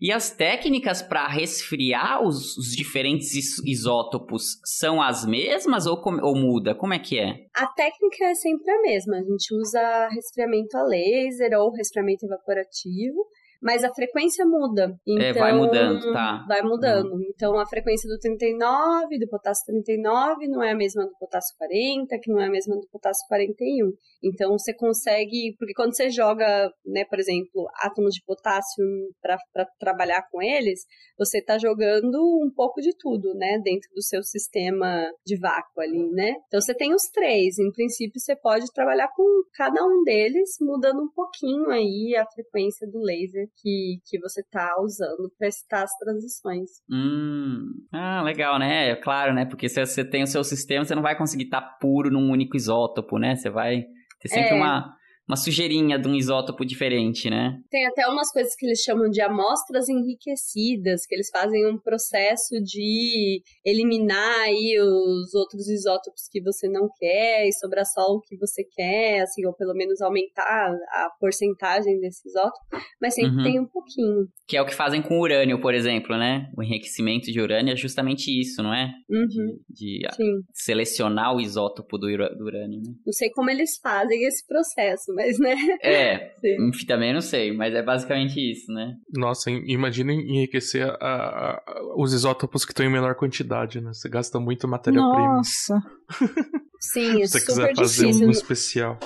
[0.02, 6.74] E as técnicas para resfriar os, os, diferentes isótopos são as mesmas ou, ou, muda?
[6.74, 7.46] Como é que é?
[7.54, 9.21] A técnica é sempre a mesma.
[9.22, 13.26] Gente usa resfriamento a laser ou resfriamento evaporativo
[13.62, 14.98] mas a frequência muda.
[15.06, 16.44] Então, é, vai então, mudando, tá.
[16.48, 17.12] Vai mudando.
[17.12, 17.30] Uhum.
[17.32, 22.18] Então, a frequência do 39, do potássio 39, não é a mesma do potássio 40,
[22.18, 23.92] que não é a mesma do potássio 41.
[24.20, 28.84] Então, você consegue, porque quando você joga, né, por exemplo, átomos de potássio
[29.20, 30.80] para trabalhar com eles,
[31.16, 36.10] você está jogando um pouco de tudo, né, dentro do seu sistema de vácuo ali,
[36.10, 36.34] né?
[36.48, 37.60] Então, você tem os três.
[37.60, 42.88] Em princípio, você pode trabalhar com cada um deles, mudando um pouquinho aí a frequência
[42.88, 46.70] do laser que, que você está usando para estar as transições.
[46.90, 47.70] Hum.
[47.92, 48.90] Ah, legal, né?
[48.90, 49.44] É claro, né?
[49.44, 52.30] Porque se você tem o seu sistema, você não vai conseguir estar tá puro num
[52.30, 53.36] único isótopo, né?
[53.36, 53.84] Você vai
[54.20, 54.54] ter sempre é.
[54.54, 54.96] uma
[55.28, 57.58] uma sujeirinha de um isótopo diferente, né?
[57.70, 62.60] Tem até umas coisas que eles chamam de amostras enriquecidas, que eles fazem um processo
[62.62, 68.36] de eliminar aí os outros isótopos que você não quer e sobrar só o que
[68.36, 72.66] você quer, assim, ou pelo menos aumentar a porcentagem desse isótopo,
[73.00, 73.42] mas sempre uhum.
[73.42, 74.26] tem um pouquinho.
[74.46, 76.50] Que é o que fazem com o urânio, por exemplo, né?
[76.56, 78.92] O enriquecimento de urânio é justamente isso, não é?
[79.08, 79.58] Uhum.
[79.68, 82.92] De, de selecionar o isótopo do, do urânio, né?
[83.06, 85.54] Não sei como eles fazem esse processo, mas, né?
[85.82, 86.86] É, Sim.
[86.86, 88.96] também não sei, mas é basicamente isso, né?
[89.12, 91.62] Nossa, imagina enriquecer a, a,
[91.96, 93.92] os isótopos que estão em menor quantidade, né?
[93.92, 95.36] Você gasta muito matéria-prima.
[95.36, 95.82] Nossa!
[96.80, 98.26] Sim, é Se você quiser fazer difícil.
[98.26, 98.98] um especial.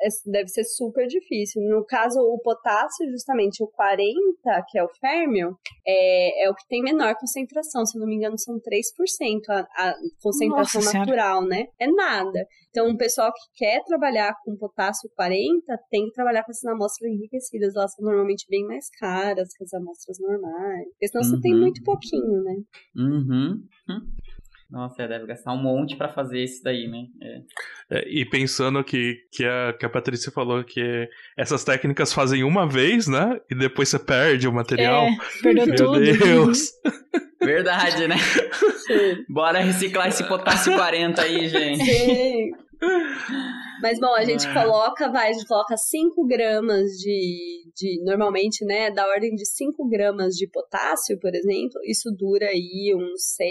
[0.00, 1.62] É, deve ser super difícil.
[1.62, 4.14] No caso, o potássio, justamente o 40,
[4.68, 5.56] que é o férmio,
[5.86, 7.84] é, é o que tem menor concentração.
[7.86, 11.66] Se não me engano, são 3% a, a concentração Nossa natural, né?
[11.78, 12.46] É nada.
[12.70, 17.10] Então, o pessoal que quer trabalhar com potássio 40 tem que trabalhar com essas amostras
[17.10, 17.76] enriquecidas.
[17.76, 20.88] Elas são normalmente bem mais caras que as amostras normais.
[20.92, 21.30] Porque senão uhum.
[21.30, 21.60] você tem uhum.
[21.60, 22.54] muito pouquinho, né?
[22.96, 23.62] Uhum.
[23.88, 24.00] uhum.
[24.72, 27.04] Nossa, deve gastar um monte para fazer isso daí, né?
[27.20, 27.40] É.
[27.90, 32.66] É, e pensando que, que, a, que a Patrícia falou que essas técnicas fazem uma
[32.66, 33.38] vez, né?
[33.50, 35.04] E depois você perde o material.
[35.04, 36.00] É, perdeu Meu tudo.
[36.00, 36.70] Deus.
[37.44, 38.16] Verdade, né?
[39.28, 41.84] Bora reciclar esse potássio 40 aí, gente.
[41.84, 42.52] Sim.
[43.80, 48.90] Mas bom, a gente coloca, vai, a gente coloca 5 gramas de, de, normalmente, né,
[48.90, 53.50] da ordem de 5 gramas de potássio, por exemplo, isso dura aí uns 6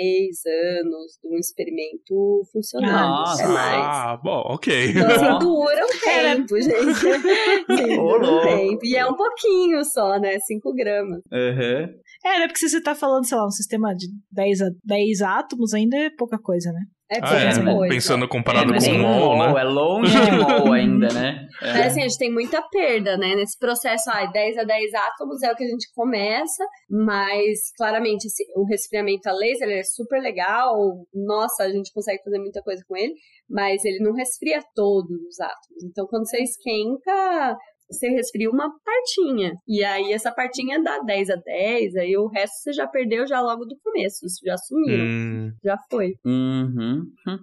[0.79, 2.93] anos de um experimento funcionando.
[2.93, 3.85] Nossa, é mais.
[3.85, 4.91] ah, bom, ok.
[4.91, 6.95] Então, assim, dura um tempo, gente.
[6.95, 8.85] Sim, dura um tempo.
[8.85, 11.21] E é um pouquinho só, né, 5 gramas.
[11.31, 12.01] Uhum.
[12.23, 15.73] É, né, porque se você tá falando, sei lá, um sistema de 10, 10 átomos,
[15.73, 16.81] ainda é pouca coisa, né?
[17.13, 17.93] É Ah, é, pouca coisa.
[17.93, 19.59] pensando comparado é, com o MOL, MOL, né?
[19.61, 21.45] É longe de MOL ainda, né?
[21.61, 21.73] É.
[21.73, 23.35] Mas assim, a gente tem muita perda, né?
[23.35, 28.25] Nesse processo, ai, 10 a 10 átomos é o que a gente começa, mas claramente
[28.27, 30.73] esse- o resfriamento a laser ele é super legal.
[31.13, 33.13] Nossa, a gente consegue fazer muita coisa com ele,
[33.49, 35.83] mas ele não resfria todos os átomos.
[35.83, 37.57] Então, quando você esquenta,
[37.91, 39.53] você resfria uma partinha.
[39.67, 43.41] E aí essa partinha dá 10 a 10, aí o resto você já perdeu já
[43.41, 46.13] logo do começo, já sumiu, Hum, já foi.
[46.25, 47.05] Uhum.
[47.27, 47.37] Hum.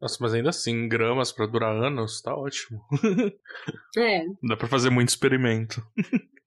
[0.00, 2.80] nossa, mas ainda assim, gramas pra durar anos, tá ótimo.
[3.96, 5.82] É, Dá pra fazer muito experimento.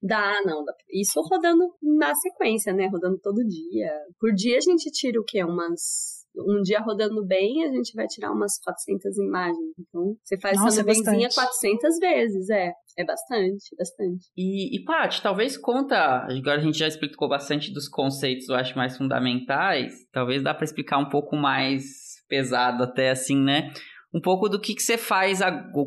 [0.02, 0.64] Dá, não.
[0.66, 0.74] Dá.
[0.92, 2.88] Isso rodando na sequência, né?
[2.88, 3.92] Rodando todo dia.
[4.20, 5.44] Por dia a gente tira o quê?
[5.44, 6.15] Umas.
[6.38, 9.74] Um dia rodando bem, a gente vai tirar umas 400 imagens.
[9.80, 11.80] Então, você faz Nossa, essa é nuvenzinha bastante.
[11.80, 12.50] 400 vezes.
[12.50, 14.26] É, é bastante, bastante.
[14.38, 16.26] E, e Paty, talvez conta.
[16.30, 19.94] Agora a gente já explicou bastante dos conceitos, eu acho, mais fundamentais.
[20.12, 21.84] Talvez dá pra explicar um pouco mais
[22.28, 23.72] pesado, até assim, né?
[24.14, 25.40] Um pouco do que, que você faz,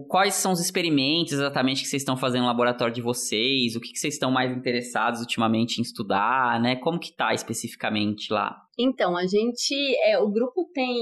[0.07, 3.91] quais são os experimentos exatamente que vocês estão fazendo no laboratório de vocês, o que,
[3.91, 6.77] que vocês estão mais interessados ultimamente em estudar, né?
[6.77, 8.68] Como que tá especificamente lá?
[8.81, 9.75] Então, a gente,
[10.05, 10.95] é, o grupo tem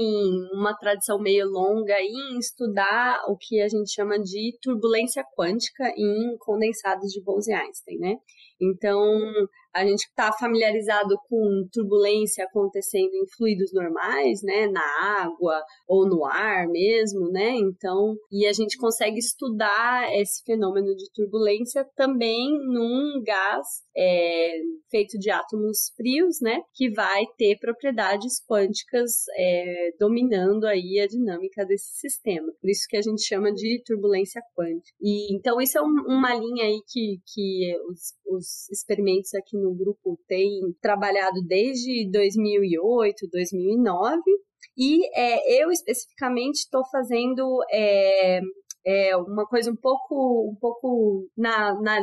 [0.51, 6.35] uma tradição meio longa em estudar o que a gente chama de turbulência quântica em
[6.39, 8.15] condensados de Bose-Einstein, né?
[8.59, 9.21] Então,
[9.77, 16.25] a gente está familiarizado com turbulência acontecendo em fluidos normais, né, na água ou no
[16.25, 17.51] ar mesmo, né?
[17.51, 24.57] Então, e a gente consegue estudar esse fenômeno de turbulência também num gás é,
[24.89, 31.65] feito de átomos frios, né, que vai ter propriedades quânticas é, dominando aí a dinâmica
[31.65, 32.47] desse sistema.
[32.61, 34.95] Por isso que a gente chama de turbulência quântica.
[35.01, 39.75] E então isso é um- uma linha aí que, que os, os experimentos aqui no
[39.75, 44.21] grupo têm trabalhado desde 2008, 2009.
[44.77, 48.39] E é, eu especificamente estou fazendo é,
[48.85, 51.99] é, uma coisa um pouco, um pouco na, na,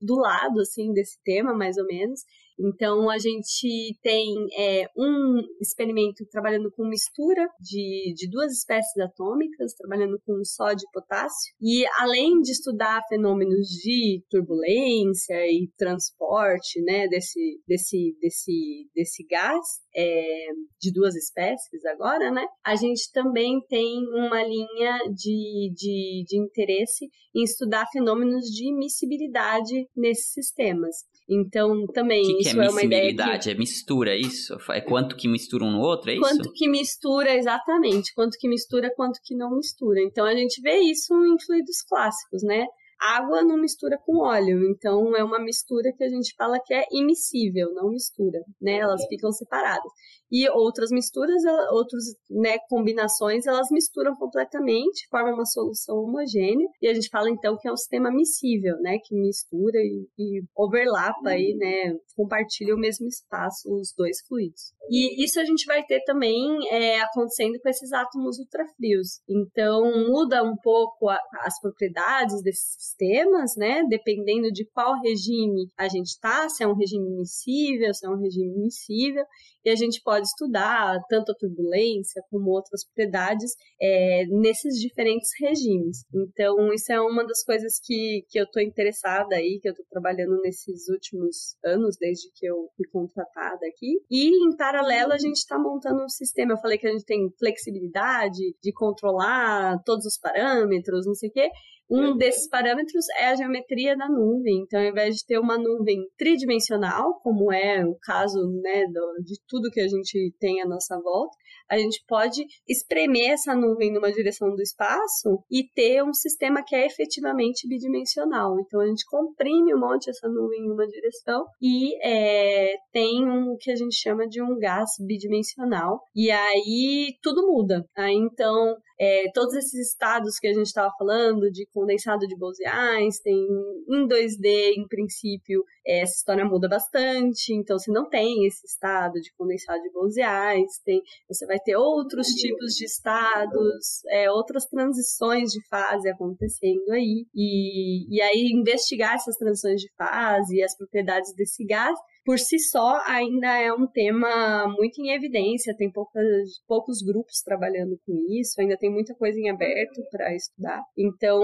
[0.00, 2.22] do lado assim desse tema, mais ou menos.
[2.58, 9.74] Então a gente tem é, um experimento trabalhando com mistura de, de duas espécies atômicas,
[9.74, 11.54] trabalhando com sódio e potássio.
[11.60, 19.64] E além de estudar fenômenos de turbulência e transporte, né, desse, desse, desse, desse gás
[19.94, 20.46] é,
[20.80, 27.08] de duas espécies agora, né, a gente também tem uma linha de, de, de interesse
[27.34, 30.96] em estudar fenômenos de miscibilidade nesses sistemas.
[31.28, 33.50] Então, também que, que isso é é uma ideia que?
[33.50, 34.56] É mistura, isso?
[34.70, 36.22] É quanto que mistura um no outro, é isso?
[36.22, 38.14] Quanto que mistura, exatamente.
[38.14, 40.00] Quanto que mistura, quanto que não mistura.
[40.00, 42.64] Então a gente vê isso em fluidos clássicos, né?
[43.00, 46.84] Água não mistura com óleo, então é uma mistura que a gente fala que é
[46.90, 48.78] imissível, não mistura, né?
[48.78, 49.90] Elas ficam separadas.
[50.30, 56.92] E outras misturas, outras né, combinações, elas misturam completamente, formam uma solução homogênea, e a
[56.92, 58.98] gente fala então que é um sistema miscível, né?
[59.02, 61.94] Que mistura e, e overlapa aí, né?
[62.16, 64.72] Compartilha o mesmo espaço os dois fluidos.
[64.90, 69.20] E isso a gente vai ter também é, acontecendo com esses átomos ultrafrios.
[69.28, 73.84] Então, muda um pouco a- as propriedades desses sistemas, né?
[73.88, 78.20] Dependendo de qual regime a gente está, se é um regime miscível, se é um
[78.20, 79.24] regime miscível.
[79.64, 86.04] E a gente pode estudar tanto a turbulência como outras propriedades é, nesses diferentes regimes.
[86.14, 89.84] Então, isso é uma das coisas que, que eu estou interessada aí, que eu estou
[89.90, 94.00] trabalhando nesses últimos anos, desde que eu fui contratada aqui.
[94.10, 96.52] E, em paralelo, a gente está montando um sistema.
[96.52, 101.32] Eu falei que a gente tem flexibilidade de controlar todos os parâmetros, não sei o
[101.32, 101.50] quê.
[101.90, 104.62] Um desses parâmetros é a geometria da nuvem.
[104.62, 108.84] Então, ao invés de ter uma nuvem tridimensional, como é o caso né,
[109.24, 111.36] de tudo que a gente tem à nossa volta,
[111.70, 116.74] a gente pode espremer essa nuvem numa direção do espaço e ter um sistema que
[116.74, 118.58] é efetivamente bidimensional.
[118.60, 123.56] Então, a gente comprime um monte essa nuvem em uma direção e é, tem um
[123.58, 126.00] que a gente chama de um gás bidimensional.
[126.14, 127.84] E aí tudo muda.
[127.96, 133.46] Aí, então, é, todos esses estados que a gente estava falando, de condensado de Bose-Einstein,
[133.88, 137.54] em 2D, em princípio, é, essa história muda bastante.
[137.54, 142.74] Então, você não tem esse estado de condensado de Bose-Einstein, você vai ter outros tipos
[142.74, 147.26] de estados, é, outras transições de fase acontecendo aí.
[147.32, 151.96] E, e aí, investigar essas transições de fase e as propriedades desse gás
[152.28, 156.22] por si só ainda é um tema muito em evidência, tem poucas,
[156.66, 160.82] poucos grupos trabalhando com isso, ainda tem muita coisa em aberto para estudar.
[160.94, 161.40] Então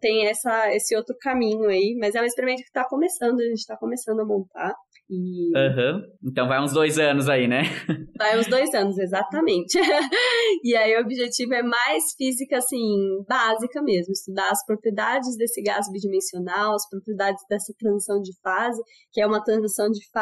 [0.00, 3.58] tem essa, esse outro caminho aí, mas é um experimento que está começando, a gente
[3.58, 4.72] está começando a montar.
[5.10, 5.50] E...
[5.58, 6.02] Uhum.
[6.30, 7.62] Então vai uns dois anos aí, né?
[8.16, 9.78] Vai uns dois anos, exatamente.
[10.62, 15.90] e aí o objetivo é mais física, assim, básica mesmo, estudar as propriedades desse gás
[15.90, 20.19] bidimensional, as propriedades dessa transição de fase, que é uma transição de fase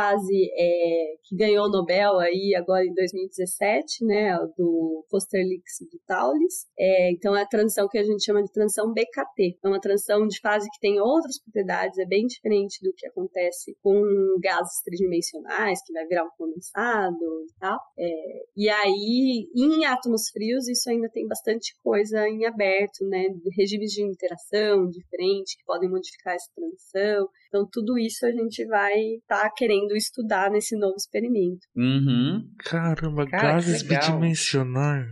[0.56, 6.66] é, que ganhou o Nobel aí agora em 2017, né, do Fosterlix e do Taulis.
[6.78, 9.58] É, então é a transição que a gente chama de transição BKT.
[9.64, 13.76] É uma transição de fase que tem outras propriedades, é bem diferente do que acontece
[13.82, 14.00] com
[14.40, 17.78] gases tridimensionais, que vai virar um condensado e tal.
[17.98, 23.26] É, e aí, em átomos frios, isso ainda tem bastante coisa em aberto, né?
[23.56, 27.28] Regimes de interação diferentes que podem modificar essa transição.
[27.48, 31.66] Então, tudo isso a gente vai estar tá querendo estudar nesse novo experimento.
[31.76, 32.48] Uhum.
[32.58, 35.08] Caramba, Cara, gases bidimensionais.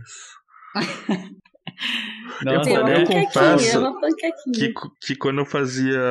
[2.43, 3.01] Nossa, eu, né?
[3.01, 3.81] eu confesso
[4.53, 6.01] que, que quando eu fazia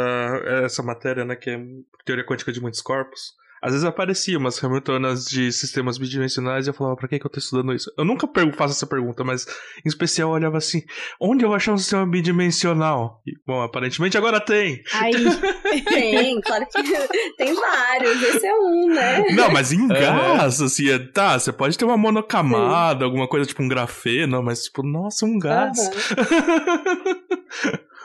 [0.65, 1.59] essa matéria, né, que é
[2.05, 3.35] teoria quântica de muitos corpos,
[3.67, 7.31] às vezes aparecia umas Hamiltonas de sistemas bidimensionais e eu falava, pra que, que eu
[7.31, 7.93] tô estudando isso?
[7.99, 9.45] Eu nunca faço essa pergunta, mas
[9.85, 10.85] em especial eu olhava assim,
[11.21, 13.21] onde eu vou achar um sistema bidimensional?
[13.27, 14.85] E, bom, aparentemente agora tem.
[14.95, 15.15] Aí,
[15.83, 16.81] tem, claro que
[17.37, 19.31] tem vários, esse é um, né?
[19.33, 23.05] Não, mas em gás, assim, é, tá, você pode ter uma monocamada, Sim.
[23.05, 25.77] alguma coisa tipo um grafeno, mas tipo, nossa, um gás.
[25.77, 25.93] Uhum.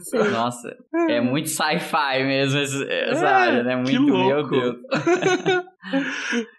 [0.00, 0.18] Sim.
[0.30, 0.76] Nossa,
[1.08, 3.76] é, é muito sci-fi mesmo essa, é, área, né?
[3.76, 4.76] Muito, meu Deus.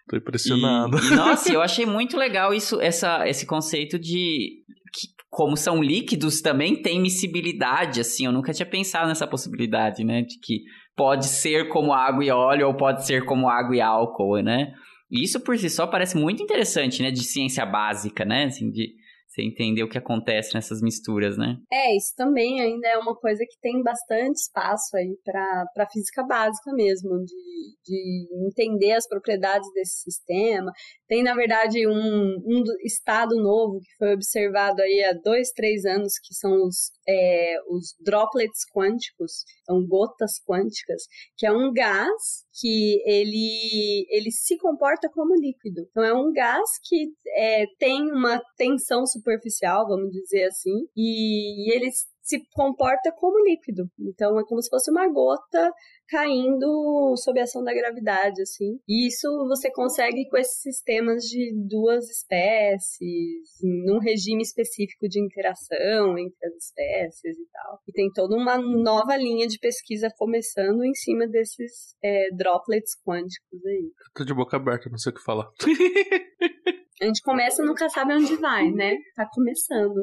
[0.09, 0.97] Tô impressionado.
[0.97, 5.81] E, e, nossa, eu achei muito legal isso, essa, esse conceito de que, como são
[5.81, 8.25] líquidos, também tem miscibilidade, assim.
[8.25, 10.21] Eu nunca tinha pensado nessa possibilidade, né?
[10.23, 10.63] De que
[10.95, 14.73] pode ser como água e óleo ou pode ser como água e álcool, né?
[15.11, 17.11] E isso por si só parece muito interessante, né?
[17.11, 18.45] De ciência básica, né?
[18.45, 18.93] Assim, de
[19.41, 21.57] entender o que acontece nessas misturas, né?
[21.71, 26.71] É, isso também ainda é uma coisa que tem bastante espaço aí para física básica
[26.73, 30.71] mesmo, de, de entender as propriedades desse sistema.
[31.07, 36.13] Tem, na verdade, um, um estado novo que foi observado aí há dois, três anos,
[36.23, 41.03] que são os, é, os droplets quânticos, são gotas quânticas,
[41.37, 45.87] que é um gás que ele, ele se comporta como líquido.
[45.89, 51.91] Então, é um gás que é, tem uma tensão superficial, vamos dizer assim, e, ele
[52.21, 53.89] se comporta como líquido.
[53.99, 55.71] Então, é como se fosse uma gota
[56.07, 58.79] caindo sob a ação da gravidade, assim.
[58.87, 66.19] E isso você consegue com esses sistemas de duas espécies, num regime específico de interação
[66.19, 67.79] entre as espécies e tal.
[67.87, 73.65] E tem toda uma nova linha de pesquisa começando em cima desses é, droplets quânticos
[73.65, 73.91] aí.
[74.13, 75.49] Tô de boca aberta, não sei o que falar.
[77.01, 78.95] A gente começa e nunca sabe onde vai, né?
[79.15, 79.95] Tá começando.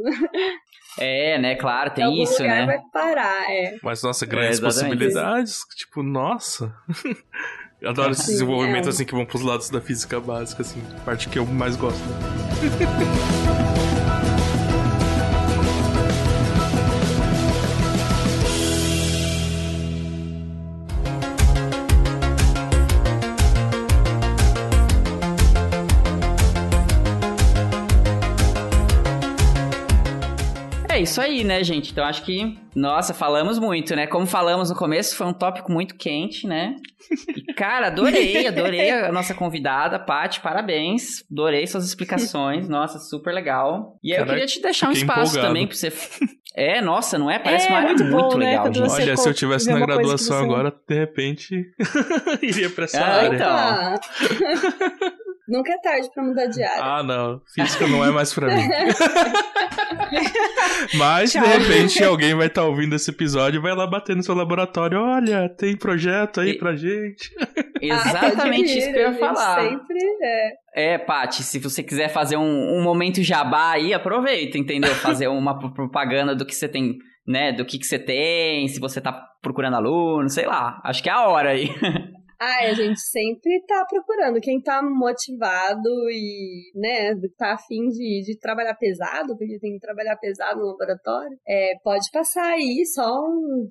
[0.98, 1.56] É, né?
[1.56, 2.66] Claro, tem Algum isso, lugar né?
[2.66, 3.76] vai parar, é.
[3.82, 5.60] Mas, nossa, grandes é, possibilidades.
[5.76, 6.74] Tipo, nossa.
[7.78, 8.90] Eu adoro esses desenvolvimentos é.
[8.90, 10.82] assim que vão pros lados da física básica, assim.
[11.04, 12.00] Parte que eu mais gosto.
[31.16, 31.92] isso aí, né, gente?
[31.92, 34.06] Então acho que, nossa, falamos muito, né?
[34.06, 36.76] Como falamos no começo, foi um tópico muito quente, né?
[37.34, 41.24] E, cara, adorei, adorei a nossa convidada, Paty, parabéns.
[41.30, 43.98] Adorei suas explicações, nossa, super legal.
[44.04, 45.46] E aí eu queria te deixar um espaço empolgado.
[45.46, 45.90] também pra você.
[46.54, 47.38] É, nossa, não é?
[47.38, 48.50] Parece é, uma área muito, muito né?
[48.50, 48.90] legal, gente.
[48.90, 51.70] Olha, se eu tivesse na graduação agora, de repente,
[52.42, 53.36] iria pra essa ah, área.
[53.36, 55.16] Então.
[55.48, 56.82] Nunca é tarde pra mudar de área.
[56.82, 57.40] Ah, não.
[57.54, 58.68] Física não é mais pra mim.
[60.94, 61.42] Mas, Tchau.
[61.42, 64.34] de repente, alguém vai estar tá ouvindo esse episódio e vai lá bater no seu
[64.34, 65.00] laboratório.
[65.00, 66.58] Olha, tem projeto aí e...
[66.58, 67.30] pra gente.
[67.80, 69.62] Exatamente ah, isso que eu ia falar.
[69.62, 70.52] Sempre é.
[70.78, 74.94] É, Paty, se você quiser fazer um, um momento jabá aí, aproveita, entendeu?
[74.96, 77.52] Fazer uma propaganda do que você tem, né?
[77.52, 80.80] Do que, que você tem, se você tá procurando aluno, sei lá.
[80.84, 81.70] Acho que é a hora aí.
[82.38, 84.40] Ah, a gente sempre tá procurando.
[84.40, 90.16] Quem tá motivado e, né, tá afim de, de trabalhar pesado, porque tem que trabalhar
[90.16, 93.06] pesado no laboratório, é, pode passar aí, só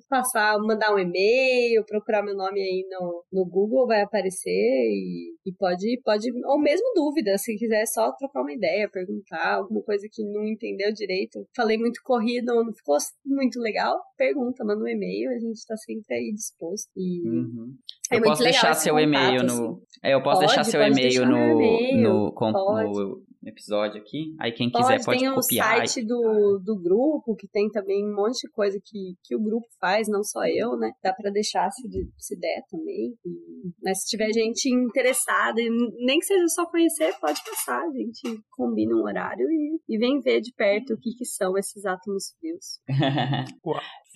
[0.08, 5.52] passar, mandar um e-mail, procurar meu nome aí no, no Google, vai aparecer e, e
[5.56, 10.24] pode, pode, ou mesmo dúvida, se quiser só trocar uma ideia, perguntar alguma coisa que
[10.24, 11.46] não entendeu direito.
[11.54, 16.14] Falei muito corrido, não ficou muito legal, pergunta, manda um e-mail, a gente tá sempre
[16.14, 16.90] aí disposto.
[16.96, 17.74] E uhum.
[18.10, 19.52] É eu posso deixar seu e-mail no.
[19.52, 19.86] Assim.
[20.02, 24.34] É, eu posso pode, deixar seu e-mail no, e-mail, no, com, no episódio aqui.
[24.40, 25.74] Aí quem Pode, quiser pode tem copiar.
[25.74, 29.42] o site do, do grupo, que tem também um monte de coisa que, que o
[29.42, 30.90] grupo faz, não só eu, né?
[31.02, 31.82] Dá pra deixar se,
[32.18, 33.14] se der também.
[33.82, 35.60] Mas se tiver gente interessada,
[36.04, 37.80] nem que seja só conhecer, pode passar.
[37.80, 41.56] A gente combina um horário e, e vem ver de perto o que, que são
[41.56, 42.80] esses átomos frios.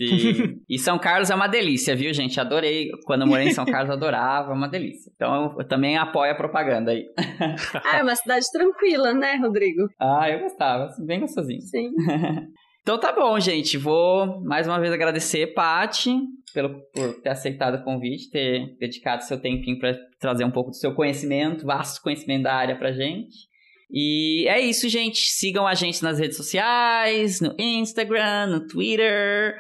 [0.01, 0.61] Sim.
[0.69, 2.39] E São Carlos é uma delícia, viu, gente?
[2.41, 2.91] Adorei.
[3.05, 5.11] Quando eu morei em São Carlos, adorava, é uma delícia.
[5.15, 7.07] Então eu, eu também apoio a propaganda aí.
[7.85, 9.89] ah, é uma cidade tranquila, né, Rodrigo?
[9.99, 10.89] Ah, eu gostava.
[11.05, 11.61] Bem gostosinho.
[11.63, 11.91] Sim.
[12.83, 13.77] então tá bom, gente.
[13.77, 16.17] Vou mais uma vez agradecer, Paty,
[16.55, 20.77] pelo, por ter aceitado o convite, ter dedicado seu tempinho para trazer um pouco do
[20.77, 23.51] seu conhecimento, vasto conhecimento da área pra gente.
[23.93, 25.31] E é isso, gente.
[25.31, 29.57] Sigam a gente nas redes sociais, no Instagram, no Twitter.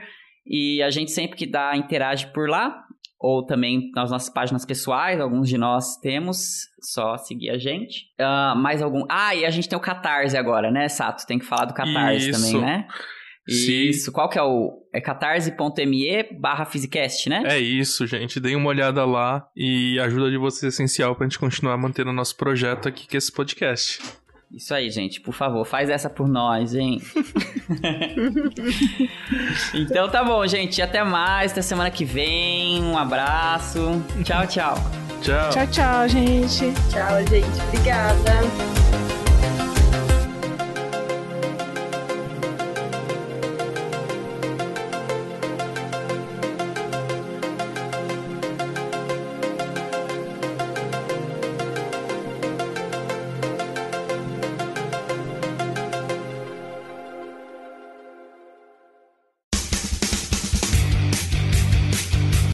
[0.47, 2.85] E a gente sempre que dá, interage por lá.
[3.19, 6.39] Ou também nas nossas páginas pessoais, alguns de nós temos,
[6.81, 8.07] só seguir a gente.
[8.19, 9.05] Uh, mais algum.
[9.11, 11.27] Ah, e a gente tem o Catarse agora, né, Sato?
[11.27, 12.41] Tem que falar do Catarse Isso.
[12.41, 12.87] também, né?
[13.49, 13.89] Sim.
[13.89, 14.79] Isso, qual que é o.
[14.93, 17.43] É catarse.me barra Physicast, né?
[17.47, 18.39] É isso, gente.
[18.39, 22.11] Deem uma olhada lá e a ajuda de vocês é essencial pra gente continuar mantendo
[22.11, 24.01] o nosso projeto aqui, que é esse podcast.
[24.52, 25.20] Isso aí, gente.
[25.20, 27.01] Por favor, faz essa por nós, hein?
[29.72, 30.82] então tá bom, gente.
[30.82, 31.52] Até mais.
[31.52, 32.82] Até semana que vem.
[32.82, 34.02] Um abraço.
[34.24, 34.74] Tchau, tchau.
[35.22, 35.51] Tchau.
[35.51, 36.72] Tchau, tchau, gente.
[36.90, 37.62] Tchau, gente.
[37.68, 39.19] Obrigada.